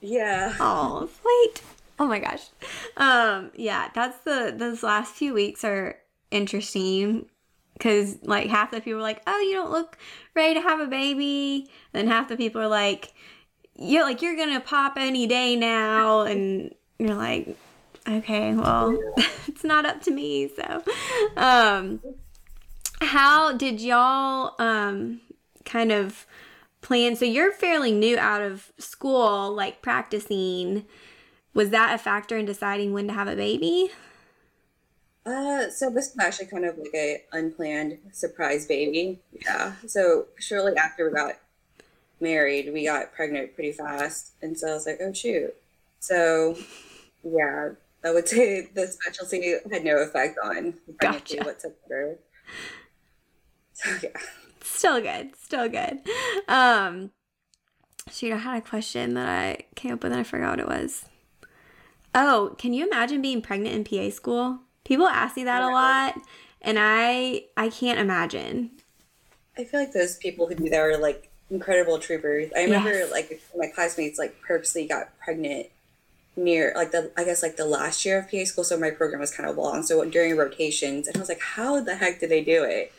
Yeah. 0.00 0.54
Oh, 0.58 1.08
sweet. 1.22 1.62
Oh 1.98 2.06
my 2.06 2.18
gosh. 2.18 2.48
Um, 2.96 3.52
yeah, 3.54 3.88
that's 3.94 4.18
the 4.24 4.52
those 4.56 4.82
last 4.82 5.14
few 5.14 5.32
weeks 5.32 5.62
are 5.64 5.96
interesting 6.32 7.26
because 7.74 8.18
like 8.22 8.48
half 8.48 8.72
the 8.72 8.80
people 8.80 8.98
are 8.98 9.02
like, 9.02 9.22
"Oh, 9.28 9.38
you 9.38 9.52
don't 9.54 9.70
look 9.70 9.96
ready 10.34 10.54
to 10.54 10.60
have 10.60 10.80
a 10.80 10.86
baby," 10.88 11.70
then 11.92 12.08
half 12.08 12.28
the 12.28 12.36
people 12.36 12.60
are 12.60 12.66
like, 12.68 13.12
"You're 13.78 14.02
like 14.02 14.22
you're 14.22 14.36
gonna 14.36 14.58
pop 14.60 14.94
any 14.96 15.26
day 15.28 15.54
now," 15.54 16.22
and 16.22 16.74
you're 16.98 17.14
like, 17.14 17.56
"Okay, 18.08 18.54
well, 18.54 18.98
it's 19.46 19.62
not 19.62 19.86
up 19.86 20.02
to 20.02 20.10
me." 20.10 20.48
So, 20.48 20.82
um, 21.36 22.00
how 23.00 23.52
did 23.52 23.80
y'all 23.80 24.54
um 24.60 25.20
kind 25.64 25.92
of 25.92 26.26
plan? 26.80 27.14
So 27.14 27.24
you're 27.24 27.52
fairly 27.52 27.92
new 27.92 28.18
out 28.18 28.42
of 28.42 28.72
school, 28.78 29.52
like 29.52 29.80
practicing. 29.82 30.86
Was 31.54 31.70
that 31.70 31.94
a 31.94 31.98
factor 31.98 32.36
in 32.36 32.44
deciding 32.44 32.92
when 32.92 33.06
to 33.06 33.14
have 33.14 33.28
a 33.28 33.36
baby? 33.36 33.90
Uh, 35.24 35.70
so 35.70 35.88
this 35.88 36.12
was 36.14 36.18
actually 36.20 36.46
kind 36.46 36.64
of 36.64 36.76
like 36.76 36.92
a 36.94 37.22
unplanned 37.32 37.98
surprise 38.12 38.66
baby. 38.66 39.20
Yeah. 39.44 39.74
So 39.86 40.26
shortly 40.38 40.76
after 40.76 41.08
we 41.08 41.14
got 41.14 41.36
married, 42.20 42.72
we 42.72 42.84
got 42.84 43.14
pregnant 43.14 43.54
pretty 43.54 43.72
fast, 43.72 44.32
and 44.42 44.58
so 44.58 44.68
I 44.68 44.74
was 44.74 44.86
like, 44.86 44.98
oh 45.00 45.12
shoot. 45.12 45.54
So, 46.00 46.56
yeah, 47.22 47.70
I 48.04 48.10
would 48.10 48.28
say 48.28 48.68
the 48.74 48.86
specialty 48.86 49.54
had 49.72 49.84
no 49.84 49.96
effect 49.98 50.38
on 50.44 50.74
the 50.86 50.92
pregnancy 50.92 51.36
Gotcha. 51.36 51.48
whatsoever. 51.48 52.18
So 53.72 53.90
yeah. 54.02 54.10
Still 54.62 55.00
good. 55.00 55.30
Still 55.40 55.68
good. 55.68 56.00
Um 56.48 57.12
shoot, 58.10 58.32
I 58.32 58.36
had 58.36 58.58
a 58.58 58.60
question 58.60 59.14
that 59.14 59.28
I 59.28 59.64
came 59.74 59.94
up 59.94 60.02
with 60.02 60.12
and 60.12 60.20
I 60.20 60.24
forgot 60.24 60.50
what 60.50 60.60
it 60.60 60.68
was. 60.68 61.06
Oh, 62.14 62.54
can 62.58 62.72
you 62.72 62.86
imagine 62.86 63.20
being 63.22 63.42
pregnant 63.42 63.74
in 63.74 63.84
PA 63.84 64.14
school? 64.14 64.60
People 64.84 65.06
ask 65.06 65.36
me 65.36 65.44
that 65.44 65.62
a 65.62 65.68
lot 65.68 66.14
and 66.62 66.78
I 66.80 67.44
I 67.56 67.68
can't 67.68 67.98
imagine. 67.98 68.70
I 69.56 69.64
feel 69.64 69.80
like 69.80 69.92
those 69.92 70.16
people 70.16 70.46
who 70.46 70.54
do 70.54 70.68
that 70.68 70.80
are 70.80 70.96
like 70.98 71.30
incredible 71.50 71.98
troopers. 71.98 72.50
I 72.56 72.64
remember 72.64 72.90
Yes. 72.90 73.10
like 73.12 73.40
my 73.56 73.66
classmates 73.68 74.18
like 74.18 74.40
purposely 74.42 74.86
got 74.86 75.16
pregnant 75.18 75.66
near 76.36 76.72
like 76.74 76.90
the 76.90 77.12
I 77.16 77.24
guess 77.24 77.42
like 77.42 77.56
the 77.56 77.64
last 77.66 78.04
year 78.04 78.18
of 78.18 78.30
PA 78.30 78.44
school, 78.44 78.64
so 78.64 78.78
my 78.78 78.90
program 78.90 79.20
was 79.20 79.30
kind 79.34 79.48
of 79.48 79.56
long. 79.56 79.82
So 79.82 80.04
during 80.04 80.36
rotations, 80.36 81.06
and 81.06 81.16
I 81.16 81.20
was 81.20 81.28
like, 81.28 81.40
how 81.40 81.80
the 81.80 81.96
heck 81.96 82.20
did 82.20 82.30
they 82.30 82.42
do 82.42 82.64
it? 82.64 82.92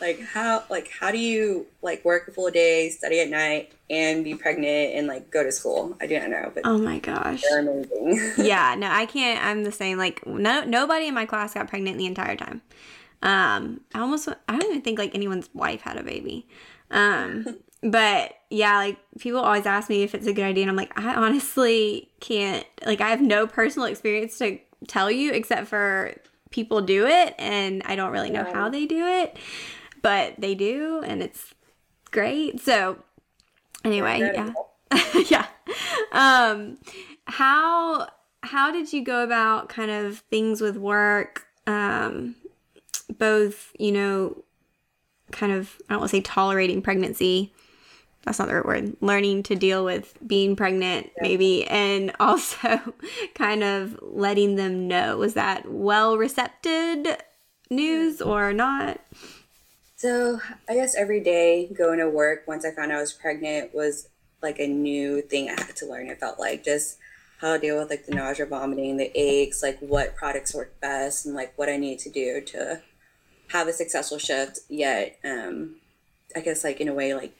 Like 0.00 0.20
how 0.20 0.64
like 0.70 0.88
how 0.90 1.10
do 1.10 1.18
you 1.18 1.66
like 1.82 2.04
work 2.04 2.28
a 2.28 2.32
full 2.32 2.50
day, 2.50 2.90
study 2.90 3.20
at 3.20 3.28
night, 3.28 3.72
and 3.90 4.22
be 4.24 4.34
pregnant 4.34 4.94
and 4.94 5.06
like 5.06 5.30
go 5.30 5.42
to 5.42 5.50
school? 5.52 5.96
I 6.00 6.06
do 6.06 6.18
not 6.18 6.30
know, 6.30 6.52
but 6.54 6.64
Oh 6.64 6.78
my 6.78 6.98
gosh. 6.98 7.42
yeah, 8.38 8.74
no, 8.76 8.88
I 8.88 9.06
can't. 9.06 9.44
I'm 9.44 9.64
the 9.64 9.72
same. 9.72 9.98
Like, 9.98 10.24
no, 10.26 10.62
nobody 10.64 11.06
in 11.06 11.14
my 11.14 11.26
class 11.26 11.54
got 11.54 11.68
pregnant 11.68 11.98
the 11.98 12.06
entire 12.06 12.36
time. 12.36 12.62
Um, 13.22 13.80
I 13.94 14.00
almost, 14.00 14.28
I 14.28 14.58
don't 14.58 14.70
even 14.70 14.82
think 14.82 14.98
like 14.98 15.14
anyone's 15.14 15.50
wife 15.54 15.80
had 15.80 15.96
a 15.96 16.02
baby. 16.02 16.46
Um, 16.90 17.58
but 17.82 18.34
yeah, 18.50 18.76
like 18.76 18.98
people 19.18 19.40
always 19.40 19.66
ask 19.66 19.88
me 19.88 20.02
if 20.02 20.14
it's 20.14 20.26
a 20.26 20.32
good 20.32 20.44
idea, 20.44 20.62
and 20.62 20.70
I'm 20.70 20.76
like, 20.76 20.98
I 20.98 21.14
honestly 21.14 22.10
can't. 22.20 22.66
Like, 22.86 23.00
I 23.00 23.10
have 23.10 23.20
no 23.20 23.46
personal 23.46 23.88
experience 23.88 24.38
to 24.38 24.58
tell 24.86 25.10
you 25.10 25.32
except 25.32 25.66
for 25.68 26.14
people 26.50 26.80
do 26.80 27.06
it, 27.06 27.34
and 27.38 27.82
I 27.84 27.96
don't 27.96 28.12
really 28.12 28.30
know 28.30 28.44
Yeah. 28.44 28.52
how 28.52 28.68
they 28.68 28.86
do 28.86 29.06
it, 29.06 29.36
but 30.02 30.34
they 30.38 30.54
do, 30.54 31.02
and 31.04 31.22
it's 31.22 31.54
great. 32.10 32.60
So, 32.60 32.98
anyway, 33.84 34.18
yeah 34.20 34.28
Incredible. 34.28 34.68
yeah. 35.28 35.46
Um, 36.12 36.78
how 37.26 38.08
how 38.42 38.70
did 38.70 38.92
you 38.92 39.04
go 39.04 39.22
about 39.22 39.68
kind 39.68 39.90
of 39.90 40.18
things 40.30 40.60
with 40.60 40.76
work? 40.76 41.46
Um, 41.66 42.36
both, 43.18 43.72
you 43.78 43.92
know, 43.92 44.42
kind 45.30 45.52
of 45.52 45.76
I 45.88 45.94
don't 45.94 46.00
want 46.00 46.10
to 46.10 46.16
say 46.16 46.22
tolerating 46.22 46.82
pregnancy. 46.82 47.52
That's 48.24 48.38
not 48.38 48.48
the 48.48 48.56
right 48.56 48.66
word. 48.66 48.96
Learning 49.00 49.42
to 49.44 49.54
deal 49.54 49.84
with 49.84 50.14
being 50.26 50.56
pregnant, 50.56 51.10
maybe, 51.20 51.66
and 51.66 52.12
also 52.20 52.94
kind 53.34 53.62
of 53.62 53.98
letting 54.02 54.56
them 54.56 54.88
know. 54.88 55.16
Was 55.18 55.34
that 55.34 55.70
well 55.70 56.18
received 56.18 57.08
news 57.70 58.20
or 58.20 58.52
not? 58.52 59.00
So 59.98 60.40
I 60.68 60.74
guess 60.74 60.94
every 60.94 61.18
day 61.18 61.66
going 61.76 61.98
to 61.98 62.08
work 62.08 62.44
once 62.46 62.64
I 62.64 62.70
found 62.70 62.92
I 62.92 63.00
was 63.00 63.12
pregnant 63.12 63.74
was 63.74 64.08
like 64.40 64.60
a 64.60 64.68
new 64.68 65.20
thing 65.22 65.48
I 65.48 65.60
had 65.60 65.74
to 65.74 65.86
learn. 65.86 66.06
It 66.06 66.20
felt 66.20 66.38
like 66.38 66.62
just 66.62 66.98
how 67.40 67.54
to 67.54 67.58
deal 67.58 67.76
with 67.76 67.90
like 67.90 68.06
the 68.06 68.14
nausea, 68.14 68.46
vomiting, 68.46 68.96
the 68.96 69.10
aches, 69.18 69.60
like 69.60 69.80
what 69.80 70.14
products 70.14 70.54
work 70.54 70.80
best, 70.80 71.26
and 71.26 71.34
like 71.34 71.52
what 71.58 71.68
I 71.68 71.78
need 71.78 71.98
to 72.00 72.10
do 72.10 72.40
to 72.40 72.80
have 73.48 73.66
a 73.66 73.72
successful 73.72 74.18
shift. 74.18 74.60
Yet, 74.68 75.18
um, 75.24 75.78
I 76.36 76.40
guess 76.42 76.62
like 76.62 76.80
in 76.80 76.86
a 76.86 76.94
way 76.94 77.12
like 77.12 77.36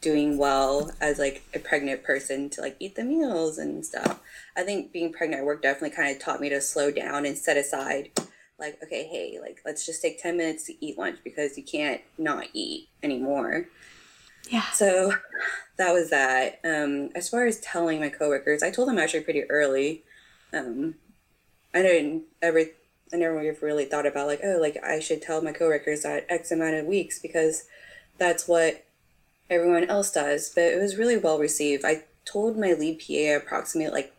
doing 0.00 0.36
well 0.36 0.90
as 1.00 1.20
like 1.20 1.44
a 1.54 1.60
pregnant 1.60 2.02
person 2.02 2.50
to 2.50 2.60
like 2.60 2.74
eat 2.80 2.96
the 2.96 3.04
meals 3.04 3.56
and 3.56 3.86
stuff. 3.86 4.18
I 4.56 4.64
think 4.64 4.90
being 4.90 5.12
pregnant 5.12 5.42
at 5.42 5.46
work 5.46 5.62
definitely 5.62 5.94
kind 5.94 6.10
of 6.10 6.20
taught 6.20 6.40
me 6.40 6.48
to 6.48 6.60
slow 6.60 6.90
down 6.90 7.24
and 7.24 7.38
set 7.38 7.56
aside 7.56 8.10
like 8.58 8.78
okay 8.82 9.06
hey 9.06 9.38
like 9.40 9.60
let's 9.64 9.84
just 9.84 10.00
take 10.00 10.22
10 10.22 10.36
minutes 10.36 10.64
to 10.64 10.84
eat 10.84 10.96
lunch 10.98 11.18
because 11.24 11.56
you 11.58 11.64
can't 11.64 12.00
not 12.18 12.46
eat 12.52 12.88
anymore. 13.02 13.66
Yeah. 14.50 14.70
so 14.72 15.12
that 15.78 15.92
was 15.92 16.10
that. 16.10 16.60
Um 16.64 17.10
as 17.14 17.28
far 17.28 17.46
as 17.46 17.60
telling 17.60 18.00
my 18.00 18.08
coworkers 18.10 18.62
i 18.62 18.70
told 18.70 18.88
them 18.88 18.98
actually 18.98 19.22
pretty 19.22 19.44
early. 19.50 20.04
Um 20.52 20.94
i 21.74 21.82
didn't 21.82 22.24
ever 22.40 22.60
i 23.12 23.16
never 23.16 23.54
really 23.62 23.84
thought 23.84 24.06
about 24.06 24.26
like 24.28 24.40
oh 24.44 24.58
like 24.60 24.76
i 24.84 25.00
should 25.00 25.20
tell 25.22 25.42
my 25.42 25.52
coworkers 25.52 26.02
that 26.02 26.26
x 26.28 26.50
amount 26.50 26.74
of 26.76 26.86
weeks 26.86 27.18
because 27.18 27.64
that's 28.18 28.46
what 28.46 28.84
everyone 29.50 29.84
else 29.84 30.10
does. 30.12 30.50
But 30.54 30.64
it 30.64 30.80
was 30.80 30.96
really 30.96 31.16
well 31.16 31.38
received. 31.38 31.84
I 31.84 32.04
told 32.24 32.56
my 32.56 32.72
lead 32.72 33.00
pa 33.00 33.36
approximately 33.36 33.92
like 33.92 34.14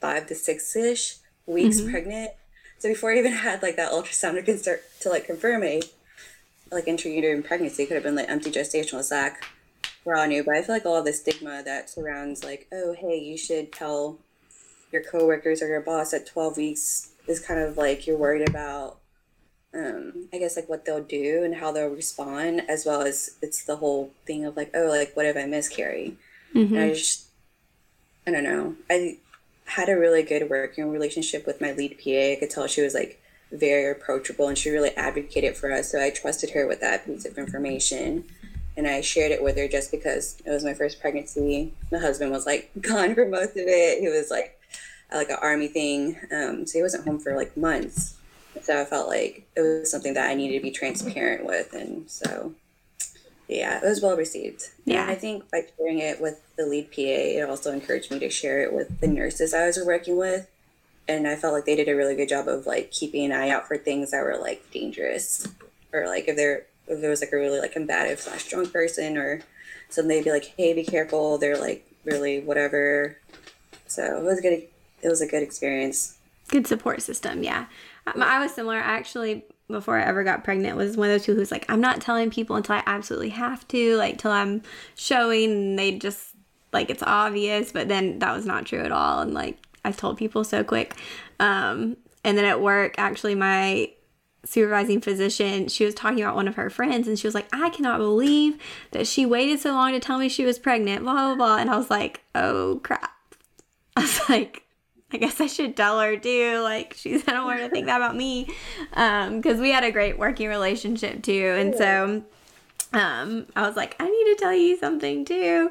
five 0.00 0.26
to 0.26 0.34
six 0.34 0.74
ish 0.76 1.16
weeks 1.46 1.80
Mhm. 1.80 1.90
pregnant 1.90 2.30
so 2.78 2.88
before 2.88 3.12
I 3.12 3.18
even 3.18 3.32
had 3.32 3.62
like 3.62 3.76
that 3.76 3.92
ultrasound 3.92 4.44
to, 4.44 4.78
to 5.00 5.08
like 5.08 5.26
confirm 5.26 5.62
a 5.64 5.82
like 6.70 6.86
intrauterine 6.86 7.44
pregnancy, 7.44 7.86
could 7.86 7.94
have 7.94 8.02
been 8.04 8.14
like 8.14 8.28
empty 8.28 8.50
gestational 8.50 9.02
sac. 9.02 9.46
We're 10.04 10.16
all 10.16 10.26
new, 10.26 10.42
but 10.44 10.54
I 10.54 10.62
feel 10.62 10.74
like 10.74 10.86
all 10.86 10.96
of 10.96 11.04
the 11.04 11.12
stigma 11.12 11.62
that 11.64 11.90
surrounds 11.90 12.44
like, 12.44 12.66
oh 12.72 12.94
hey, 12.98 13.18
you 13.18 13.36
should 13.36 13.72
tell 13.72 14.18
your 14.92 15.02
coworkers 15.02 15.60
or 15.60 15.68
your 15.68 15.80
boss 15.80 16.14
at 16.14 16.26
twelve 16.26 16.56
weeks 16.56 17.10
is 17.26 17.40
kind 17.40 17.60
of 17.60 17.76
like 17.76 18.06
you're 18.06 18.16
worried 18.16 18.48
about 18.48 18.98
um 19.74 20.28
I 20.32 20.38
guess 20.38 20.56
like 20.56 20.68
what 20.68 20.86
they'll 20.86 21.02
do 21.02 21.42
and 21.44 21.56
how 21.56 21.72
they'll 21.72 21.88
respond, 21.88 22.62
as 22.68 22.86
well 22.86 23.02
as 23.02 23.36
it's 23.42 23.64
the 23.64 23.76
whole 23.76 24.12
thing 24.26 24.44
of 24.44 24.56
like, 24.56 24.70
oh 24.74 24.86
like 24.88 25.14
what 25.14 25.26
if 25.26 25.36
I 25.36 25.44
miscarry? 25.44 26.16
Mhm. 26.54 26.70
And 26.70 26.78
I 26.78 26.88
just, 26.94 27.26
I 28.26 28.30
don't 28.30 28.44
know. 28.44 28.76
I 28.88 29.18
had 29.68 29.88
a 29.88 29.96
really 29.96 30.22
good 30.22 30.48
working 30.48 30.90
relationship 30.90 31.46
with 31.46 31.60
my 31.60 31.72
lead 31.72 31.98
PA. 32.02 32.32
I 32.32 32.36
could 32.40 32.50
tell 32.50 32.66
she 32.66 32.82
was 32.82 32.94
like 32.94 33.20
very 33.52 33.90
approachable 33.90 34.48
and 34.48 34.56
she 34.56 34.70
really 34.70 34.90
advocated 34.90 35.56
for 35.56 35.70
us. 35.70 35.92
So 35.92 36.02
I 36.02 36.10
trusted 36.10 36.50
her 36.50 36.66
with 36.66 36.80
that 36.80 37.06
piece 37.06 37.24
of 37.26 37.38
information. 37.38 38.24
And 38.76 38.86
I 38.86 39.00
shared 39.00 39.32
it 39.32 39.42
with 39.42 39.56
her 39.56 39.68
just 39.68 39.90
because 39.90 40.40
it 40.44 40.50
was 40.50 40.64
my 40.64 40.72
first 40.72 41.00
pregnancy. 41.00 41.74
My 41.90 41.98
husband 41.98 42.30
was 42.30 42.46
like 42.46 42.70
gone 42.80 43.14
for 43.14 43.26
most 43.26 43.50
of 43.50 43.64
it. 43.66 44.00
He 44.00 44.08
was 44.08 44.30
like 44.30 44.58
like 45.12 45.30
an 45.30 45.38
army 45.40 45.68
thing. 45.68 46.16
Um, 46.32 46.66
so 46.66 46.78
he 46.78 46.82
wasn't 46.82 47.06
home 47.06 47.18
for 47.18 47.34
like 47.36 47.56
months. 47.56 48.16
So 48.62 48.80
I 48.80 48.84
felt 48.84 49.08
like 49.08 49.46
it 49.56 49.60
was 49.60 49.90
something 49.90 50.14
that 50.14 50.28
I 50.28 50.34
needed 50.34 50.58
to 50.58 50.62
be 50.62 50.70
transparent 50.70 51.44
with. 51.44 51.72
And 51.72 52.10
so, 52.10 52.54
yeah, 53.48 53.78
it 53.78 53.84
was 53.84 54.02
well 54.02 54.16
received. 54.16 54.68
Yeah. 54.84 55.02
And 55.02 55.10
I 55.10 55.14
think 55.14 55.50
by 55.50 55.62
sharing 55.76 55.98
it 55.98 56.20
with 56.20 56.40
the 56.56 56.66
lead 56.66 56.90
PA, 56.92 57.00
it 57.00 57.48
also 57.48 57.72
encouraged 57.72 58.10
me 58.10 58.18
to 58.18 58.30
share 58.30 58.62
it 58.62 58.72
with 58.72 59.00
the 59.00 59.06
nurses 59.08 59.54
I 59.54 59.66
was 59.66 59.78
working 59.84 60.16
with. 60.16 60.48
And 61.08 61.26
I 61.26 61.36
felt 61.36 61.54
like 61.54 61.64
they 61.64 61.74
did 61.76 61.88
a 61.88 61.96
really 61.96 62.14
good 62.14 62.28
job 62.28 62.46
of 62.48 62.66
like 62.66 62.90
keeping 62.90 63.24
an 63.24 63.32
eye 63.32 63.48
out 63.48 63.66
for 63.66 63.78
things 63.78 64.10
that 64.10 64.22
were 64.22 64.36
like 64.36 64.70
dangerous, 64.70 65.48
or 65.92 66.06
like 66.06 66.28
if 66.28 66.36
there 66.36 66.66
if 66.86 67.00
there 67.00 67.08
was 67.10 67.20
like 67.22 67.32
a 67.32 67.36
really 67.36 67.58
like 67.60 67.72
combative 67.72 68.20
slash 68.20 68.46
drunk 68.48 68.72
person 68.72 69.16
or 69.16 69.40
something, 69.88 70.08
they'd 70.08 70.24
be 70.24 70.30
like, 70.30 70.52
"Hey, 70.58 70.74
be 70.74 70.84
careful." 70.84 71.38
They're 71.38 71.56
like 71.56 71.90
really 72.04 72.40
whatever. 72.40 73.16
So 73.86 74.18
it 74.18 74.22
was 74.22 74.40
good. 74.42 74.64
It 75.00 75.08
was 75.08 75.22
a 75.22 75.26
good 75.26 75.42
experience. 75.42 76.18
good 76.48 76.66
support 76.66 77.02
system 77.02 77.42
yeah 77.42 77.66
i 78.06 78.40
was 78.42 78.54
similar 78.54 78.78
I 78.78 78.96
actually 78.96 79.44
before 79.68 79.98
i 79.98 80.02
ever 80.02 80.24
got 80.24 80.44
pregnant 80.44 80.76
was 80.76 80.96
one 80.96 81.08
of 81.08 81.14
those 81.14 81.26
people 81.26 81.36
who's 81.36 81.50
like 81.50 81.64
i'm 81.68 81.80
not 81.80 82.00
telling 82.00 82.30
people 82.30 82.56
until 82.56 82.74
i 82.74 82.82
absolutely 82.86 83.28
have 83.28 83.66
to 83.68 83.96
like 83.96 84.18
till 84.18 84.30
i'm 84.30 84.62
showing 84.94 85.50
and 85.50 85.78
they 85.78 85.96
just 85.98 86.30
like 86.72 86.90
it's 86.90 87.02
obvious 87.02 87.72
but 87.72 87.88
then 87.88 88.18
that 88.18 88.34
was 88.34 88.46
not 88.46 88.66
true 88.66 88.80
at 88.80 88.92
all 88.92 89.20
and 89.20 89.34
like 89.34 89.58
i 89.84 89.92
told 89.92 90.16
people 90.16 90.42
so 90.42 90.64
quick 90.64 90.94
um 91.40 91.96
and 92.24 92.36
then 92.36 92.44
at 92.44 92.60
work 92.60 92.94
actually 92.98 93.34
my 93.34 93.90
supervising 94.44 95.00
physician, 95.00 95.68
she 95.68 95.84
was 95.84 95.94
talking 95.94 96.20
about 96.22 96.34
one 96.34 96.48
of 96.48 96.54
her 96.54 96.70
friends 96.70 97.06
and 97.06 97.18
she 97.18 97.26
was 97.26 97.34
like, 97.34 97.48
I 97.52 97.70
cannot 97.70 97.98
believe 97.98 98.58
that 98.92 99.06
she 99.06 99.26
waited 99.26 99.60
so 99.60 99.72
long 99.72 99.92
to 99.92 100.00
tell 100.00 100.18
me 100.18 100.28
she 100.28 100.44
was 100.44 100.58
pregnant, 100.58 101.02
blah, 101.02 101.12
blah, 101.12 101.34
blah. 101.36 101.56
And 101.58 101.70
I 101.70 101.76
was 101.76 101.90
like, 101.90 102.22
oh 102.34 102.80
crap. 102.82 103.10
I 103.96 104.00
was 104.02 104.28
like, 104.28 104.64
I 105.10 105.16
guess 105.16 105.40
I 105.40 105.46
should 105.46 105.76
tell 105.76 106.00
her 106.00 106.16
too. 106.16 106.60
Like, 106.60 106.94
she's, 106.94 107.26
I 107.26 107.32
don't 107.32 107.46
want 107.46 107.60
her 107.60 107.66
to 107.66 107.72
think 107.72 107.86
that 107.86 107.96
about 107.96 108.16
me. 108.16 108.48
Um, 108.92 109.40
cause 109.40 109.58
we 109.58 109.70
had 109.70 109.84
a 109.84 109.90
great 109.90 110.18
working 110.18 110.48
relationship 110.48 111.22
too. 111.22 111.54
And 111.58 111.74
so, 111.74 112.22
um, 112.92 113.46
I 113.56 113.66
was 113.66 113.76
like, 113.76 113.96
I 113.98 114.04
need 114.04 114.34
to 114.34 114.36
tell 114.38 114.54
you 114.54 114.76
something 114.76 115.24
too. 115.24 115.70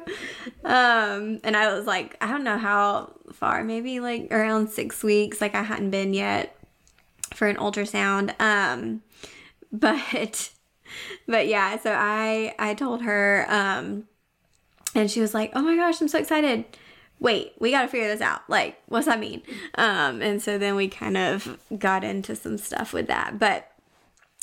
Um, 0.64 1.40
and 1.44 1.56
I 1.56 1.72
was 1.72 1.86
like, 1.86 2.16
I 2.20 2.28
don't 2.28 2.44
know 2.44 2.58
how 2.58 3.14
far, 3.32 3.62
maybe 3.62 4.00
like 4.00 4.28
around 4.32 4.70
six 4.70 5.02
weeks. 5.02 5.40
Like, 5.40 5.54
I 5.54 5.62
hadn't 5.62 5.90
been 5.90 6.14
yet 6.14 6.56
for 7.34 7.46
an 7.46 7.56
ultrasound. 7.56 8.40
Um, 8.40 9.02
but, 9.72 10.50
but 11.28 11.46
yeah, 11.46 11.78
so 11.78 11.92
I, 11.92 12.54
I 12.58 12.74
told 12.74 13.02
her, 13.02 13.46
um, 13.48 14.04
and 14.94 15.08
she 15.08 15.20
was 15.20 15.34
like, 15.34 15.52
oh 15.54 15.62
my 15.62 15.76
gosh, 15.76 16.00
I'm 16.00 16.08
so 16.08 16.18
excited 16.18 16.64
wait, 17.20 17.52
we 17.58 17.70
got 17.70 17.82
to 17.82 17.88
figure 17.88 18.08
this 18.08 18.20
out. 18.20 18.48
Like, 18.48 18.80
what's 18.86 19.06
that 19.06 19.18
mean? 19.18 19.42
Um, 19.76 20.22
and 20.22 20.42
so 20.42 20.58
then 20.58 20.76
we 20.76 20.88
kind 20.88 21.16
of 21.16 21.58
got 21.78 22.04
into 22.04 22.36
some 22.36 22.58
stuff 22.58 22.92
with 22.92 23.06
that, 23.08 23.38
but 23.38 23.70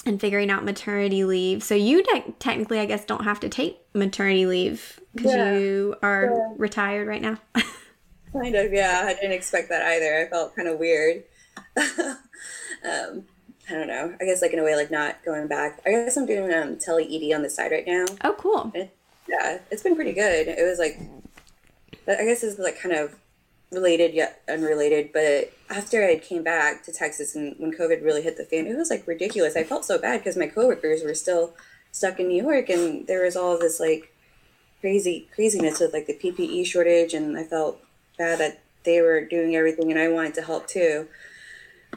and 0.06 0.22
figuring 0.22 0.52
out 0.52 0.64
maternity 0.64 1.24
leave. 1.24 1.64
So 1.64 1.74
you 1.74 2.04
te- 2.04 2.34
technically, 2.38 2.80
I 2.80 2.86
guess, 2.86 3.06
don't 3.06 3.24
have 3.24 3.40
to 3.40 3.50
take 3.50 3.80
maternity 3.94 4.46
leave 4.46 5.00
because 5.16 5.34
yeah. 5.34 5.58
you 5.58 5.96
are 6.04 6.26
yeah. 6.26 6.54
retired 6.58 7.08
right 7.08 7.22
now. 7.22 7.40
kind 8.34 8.56
of, 8.56 8.72
yeah. 8.72 9.04
I 9.06 9.14
didn't 9.14 9.32
expect 9.32 9.70
that 9.70 9.82
either. 9.82 10.26
I 10.26 10.30
felt 10.30 10.56
kind 10.56 10.68
of 10.68 10.78
weird. 10.78 11.24
um, 11.78 13.26
I 13.68 13.74
don't 13.74 13.88
know. 13.88 14.16
I 14.22 14.26
guess 14.26 14.42
like 14.42 14.54
in 14.54 14.60
a 14.60 14.64
way, 14.64 14.76
like 14.76 14.92
not 14.92 15.24
going 15.26 15.48
back. 15.48 15.82
I 15.86 15.92
guess 15.92 16.18
I'm 16.18 16.26
doing 16.26 16.54
um 16.54 16.78
tele 16.78 17.04
ED 17.04 17.34
on 17.36 17.42
the 17.42 17.50
side 17.50 17.72
right 17.72 17.88
now. 17.88 18.06
Oh, 18.24 18.36
cool. 18.38 18.72
It, 18.76 18.96
yeah, 19.28 19.58
it's 19.72 19.82
been 19.82 19.96
pretty 19.96 20.14
good. 20.14 20.48
It 20.48 20.64
was 20.64 20.78
like 20.78 21.00
I 22.08 22.26
guess 22.26 22.44
is 22.44 22.60
like 22.60 22.80
kind 22.80 22.96
of 22.96 23.16
related 23.72 24.14
yet 24.14 24.42
unrelated. 24.48 25.12
But 25.14 25.54
after 25.70 26.04
I 26.04 26.18
came 26.18 26.44
back 26.44 26.84
to 26.84 26.92
Texas 26.92 27.36
and 27.36 27.56
when 27.58 27.72
COVID 27.72 28.04
really 28.04 28.22
hit 28.22 28.38
the 28.38 28.46
fan, 28.46 28.68
it 28.68 28.76
was 28.76 28.90
like 28.90 29.08
ridiculous. 29.08 29.56
I 29.56 29.64
felt 29.64 29.86
so 29.86 29.98
bad 29.98 30.20
because 30.20 30.38
my 30.38 30.48
coworkers 30.48 31.04
were 31.04 31.16
still 31.16 31.54
stuck 31.92 32.20
in 32.20 32.28
New 32.28 32.44
York 32.44 32.70
and 32.70 33.08
there 33.08 33.24
was 33.24 33.36
all 33.36 33.58
this 33.58 33.80
like 33.80 34.14
crazy 34.82 35.28
craziness 35.34 35.80
with 35.80 35.94
like 35.94 36.08
the 36.08 36.14
PPE 36.14 36.66
shortage 36.66 37.14
and 37.14 37.38
I 37.38 37.44
felt 37.44 37.84
bad 38.18 38.40
that 38.40 38.62
they 38.84 39.02
were 39.02 39.26
doing 39.26 39.56
everything 39.56 39.92
and 39.92 40.00
I 40.00 40.08
wanted 40.10 40.34
to 40.36 40.42
help 40.42 40.68
too. 40.68 41.08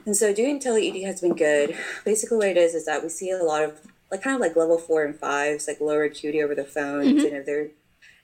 And 0.06 0.16
so 0.16 0.32
doing 0.32 0.60
tele 0.60 0.88
ED 0.88 1.04
has 1.06 1.20
been 1.20 1.34
good. 1.34 1.76
Basically 2.04 2.38
what 2.38 2.48
it 2.48 2.56
is 2.56 2.74
is 2.74 2.86
that 2.86 3.02
we 3.02 3.08
see 3.08 3.30
a 3.30 3.42
lot 3.42 3.62
of 3.62 3.80
like 4.10 4.22
kind 4.22 4.34
of 4.34 4.40
like 4.40 4.56
level 4.56 4.78
four 4.78 5.04
and 5.04 5.14
fives, 5.14 5.68
like 5.68 5.80
lower 5.80 6.04
acuity 6.04 6.42
over 6.42 6.54
the 6.54 6.64
phones 6.64 7.08
mm-hmm. 7.08 7.26
and 7.26 7.36
if 7.36 7.46
they're 7.46 7.68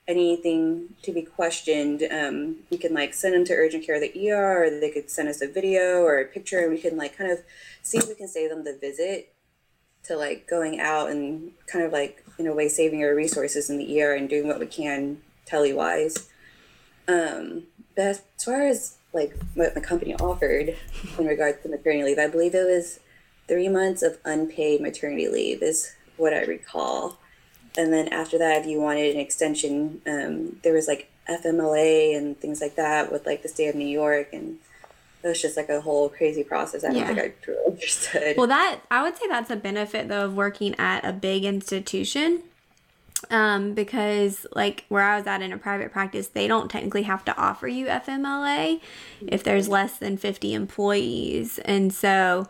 anything 0.07 0.89
to 1.01 1.11
be 1.11 1.21
questioned, 1.21 2.03
um, 2.11 2.57
we 2.69 2.77
can 2.77 2.93
like 2.93 3.13
send 3.13 3.33
them 3.33 3.45
to 3.45 3.53
urgent 3.53 3.85
care, 3.85 3.99
the 3.99 4.31
ER, 4.31 4.65
or 4.65 4.69
they 4.69 4.91
could 4.91 5.09
send 5.09 5.27
us 5.27 5.41
a 5.41 5.47
video 5.47 6.01
or 6.01 6.19
a 6.19 6.25
picture, 6.25 6.59
and 6.59 6.71
we 6.71 6.79
can 6.79 6.97
like 6.97 7.17
kind 7.17 7.31
of 7.31 7.39
see 7.81 7.97
if 7.97 8.07
we 8.07 8.15
can 8.15 8.27
save 8.27 8.49
them 8.49 8.63
the 8.63 8.77
visit 8.79 9.33
to 10.03 10.15
like 10.15 10.47
going 10.47 10.79
out 10.79 11.09
and 11.09 11.51
kind 11.67 11.83
of 11.83 11.91
like 11.91 12.23
in 12.37 12.47
a 12.47 12.53
way 12.53 12.67
saving 12.67 13.03
our 13.03 13.15
resources 13.15 13.69
in 13.69 13.77
the 13.77 14.01
ER 14.01 14.13
and 14.13 14.29
doing 14.29 14.47
what 14.47 14.59
we 14.59 14.67
can 14.67 15.21
tele 15.45 15.73
wise. 15.73 16.29
Um, 17.07 17.63
but 17.95 18.05
as 18.05 18.21
far 18.43 18.67
as 18.67 18.97
like 19.13 19.35
what 19.55 19.73
the 19.73 19.81
company 19.81 20.13
offered 20.15 20.75
in 21.17 21.25
regards 21.25 21.63
to 21.63 21.69
maternity 21.69 22.03
leave, 22.03 22.19
I 22.19 22.27
believe 22.27 22.53
it 22.53 22.65
was 22.65 22.99
three 23.47 23.69
months 23.69 24.01
of 24.01 24.17
unpaid 24.25 24.81
maternity 24.81 25.27
leave 25.27 25.63
is 25.63 25.95
what 26.17 26.33
I 26.33 26.43
recall 26.43 27.17
and 27.77 27.91
then 27.91 28.07
after 28.09 28.37
that, 28.37 28.61
if 28.61 28.67
you 28.67 28.79
wanted 28.79 29.15
an 29.15 29.19
extension, 29.21 30.01
um, 30.07 30.59
there 30.63 30.73
was 30.73 30.87
like 30.87 31.09
FMLA 31.29 32.15
and 32.15 32.39
things 32.39 32.61
like 32.61 32.75
that 32.75 33.11
with 33.11 33.25
like 33.25 33.43
the 33.43 33.49
state 33.49 33.67
of 33.67 33.75
New 33.75 33.87
York, 33.87 34.29
and 34.33 34.57
it 35.23 35.27
was 35.27 35.41
just 35.41 35.57
like 35.57 35.69
a 35.69 35.81
whole 35.81 36.09
crazy 36.09 36.43
process. 36.43 36.83
I 36.83 36.87
don't 36.89 36.97
yeah. 36.97 37.07
think 37.07 37.19
I 37.19 37.33
truly 37.41 37.59
understood. 37.67 38.37
Well, 38.37 38.47
that 38.47 38.81
I 38.89 39.03
would 39.03 39.17
say 39.17 39.27
that's 39.27 39.49
a 39.49 39.55
benefit 39.55 40.07
though 40.07 40.25
of 40.25 40.35
working 40.35 40.75
at 40.77 41.03
a 41.03 41.13
big 41.13 41.43
institution. 41.43 42.43
Um, 43.31 43.73
because 43.73 44.45
like 44.53 44.85
where 44.89 45.01
I 45.01 45.17
was 45.17 45.25
at 45.25 45.41
in 45.41 45.51
a 45.51 45.57
private 45.57 45.91
practice, 45.91 46.27
they 46.27 46.47
don't 46.47 46.69
technically 46.69 47.03
have 47.03 47.25
to 47.25 47.35
offer 47.35 47.67
you 47.67 47.87
FMLA 47.87 48.81
if 49.25 49.43
there's 49.43 49.67
less 49.67 49.97
than 49.97 50.17
50 50.17 50.53
employees. 50.53 51.57
And 51.59 51.91
so, 51.91 52.47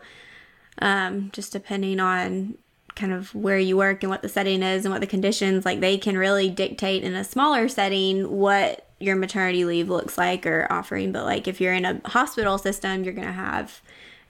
um, 0.82 1.30
just 1.32 1.52
depending 1.52 1.98
on 1.98 2.58
kind 2.96 3.12
of 3.12 3.34
where 3.34 3.58
you 3.58 3.76
work 3.76 4.02
and 4.02 4.10
what 4.10 4.22
the 4.22 4.28
setting 4.28 4.62
is 4.62 4.84
and 4.84 4.92
what 4.92 5.00
the 5.00 5.06
conditions 5.06 5.64
like 5.64 5.80
they 5.80 5.98
can 5.98 6.16
really 6.18 6.48
dictate 6.48 7.04
in 7.04 7.14
a 7.14 7.22
smaller 7.22 7.68
setting 7.68 8.28
what 8.30 8.88
your 8.98 9.14
maternity 9.14 9.64
leave 9.64 9.90
looks 9.90 10.16
like 10.16 10.46
or 10.46 10.66
offering. 10.70 11.12
But 11.12 11.26
like 11.26 11.46
if 11.46 11.60
you're 11.60 11.74
in 11.74 11.84
a 11.84 12.00
hospital 12.08 12.58
system 12.58 13.04
you're 13.04 13.14
going 13.14 13.26
to 13.26 13.32
have 13.32 13.82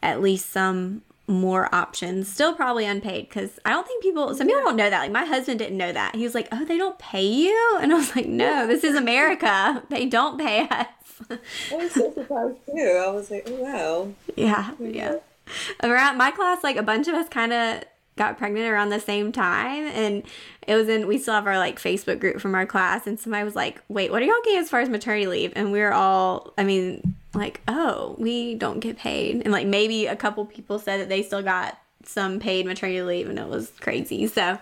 at 0.03 0.21
least 0.21 0.51
some 0.51 1.03
more 1.29 1.75
options 1.75 2.29
still 2.29 2.55
probably 2.55 2.87
unpaid 2.87 3.29
because 3.29 3.59
i 3.65 3.71
don't 3.71 3.85
think 3.85 4.01
people 4.01 4.33
some 4.35 4.47
people 4.47 4.63
don't 4.63 4.77
know 4.77 4.89
that. 4.89 5.01
Like 5.01 5.11
my 5.11 5.25
husband 5.25 5.59
didn't 5.59 5.77
know 5.77 5.93
that. 5.93 6.15
He 6.15 6.23
was 6.23 6.35
like 6.35 6.49
oh 6.53 6.65
they 6.65 6.79
don't 6.79 6.99
pay 6.99 7.27
you? 7.27 7.79
And 7.81 7.93
i 7.93 7.97
was 7.97 8.15
like 8.15 8.27
no 8.27 8.67
this 8.67 8.85
is 8.85 8.95
america. 8.95 9.83
They 9.91 10.07
don't 10.07 10.39
pay 10.39 10.69
us. 10.69 10.87
I 11.31 11.77
was 11.77 11.93
so 11.93 12.13
surprised 12.13 12.59
too. 12.67 13.03
I 13.05 13.11
was 13.11 13.31
like 13.31 13.49
oh 13.51 13.55
wow. 13.55 14.13
Yeah 14.37 14.73
yeah. 14.79 15.17
Mm-hmm. 15.47 15.91
Around 15.91 16.19
my 16.19 16.31
class 16.31 16.63
like 16.63 16.77
a 16.77 16.83
bunch 16.83 17.09
of 17.09 17.15
us 17.15 17.29
kind 17.29 17.53
of 17.53 17.85
got 18.17 18.39
pregnant 18.39 18.67
around 18.67 18.89
the 18.89 19.01
same 19.01 19.31
time 19.31 19.87
and 19.89 20.23
it 20.67 20.75
was 20.75 20.89
in 20.89 21.07
we 21.07 21.19
still 21.19 21.35
have 21.35 21.47
our 21.47 21.59
like 21.59 21.79
facebook 21.79 22.19
group 22.19 22.41
from 22.41 22.55
our 22.55 22.65
class 22.65 23.07
and 23.07 23.21
somebody 23.21 23.45
was 23.45 23.55
like 23.55 23.81
wait 23.89 24.11
what 24.11 24.23
are 24.23 24.25
y'all 24.25 24.35
getting 24.43 24.59
as 24.59 24.71
far 24.71 24.81
as 24.81 24.89
maternity 24.89 25.27
leave? 25.27 25.53
And 25.55 25.71
we 25.71 25.81
were 25.81 25.93
all 25.93 26.55
i 26.57 26.65
mean 26.65 27.15
like 27.35 27.61
oh 27.69 28.17
we 28.19 28.55
don't 28.55 28.81
get 28.81 28.97
paid. 28.97 29.43
And 29.43 29.53
like 29.53 29.67
maybe 29.67 30.07
a 30.07 30.17
couple 30.17 30.45
people 30.47 30.79
said 30.79 31.01
that 31.01 31.09
they 31.09 31.23
still 31.23 31.43
got 31.43 31.79
some 32.05 32.41
paid 32.41 32.67
maternity 32.67 33.03
leave 33.03 33.29
and 33.29 33.39
it 33.39 33.49
was 33.49 33.71
crazy. 33.81 34.27
So 34.27 34.59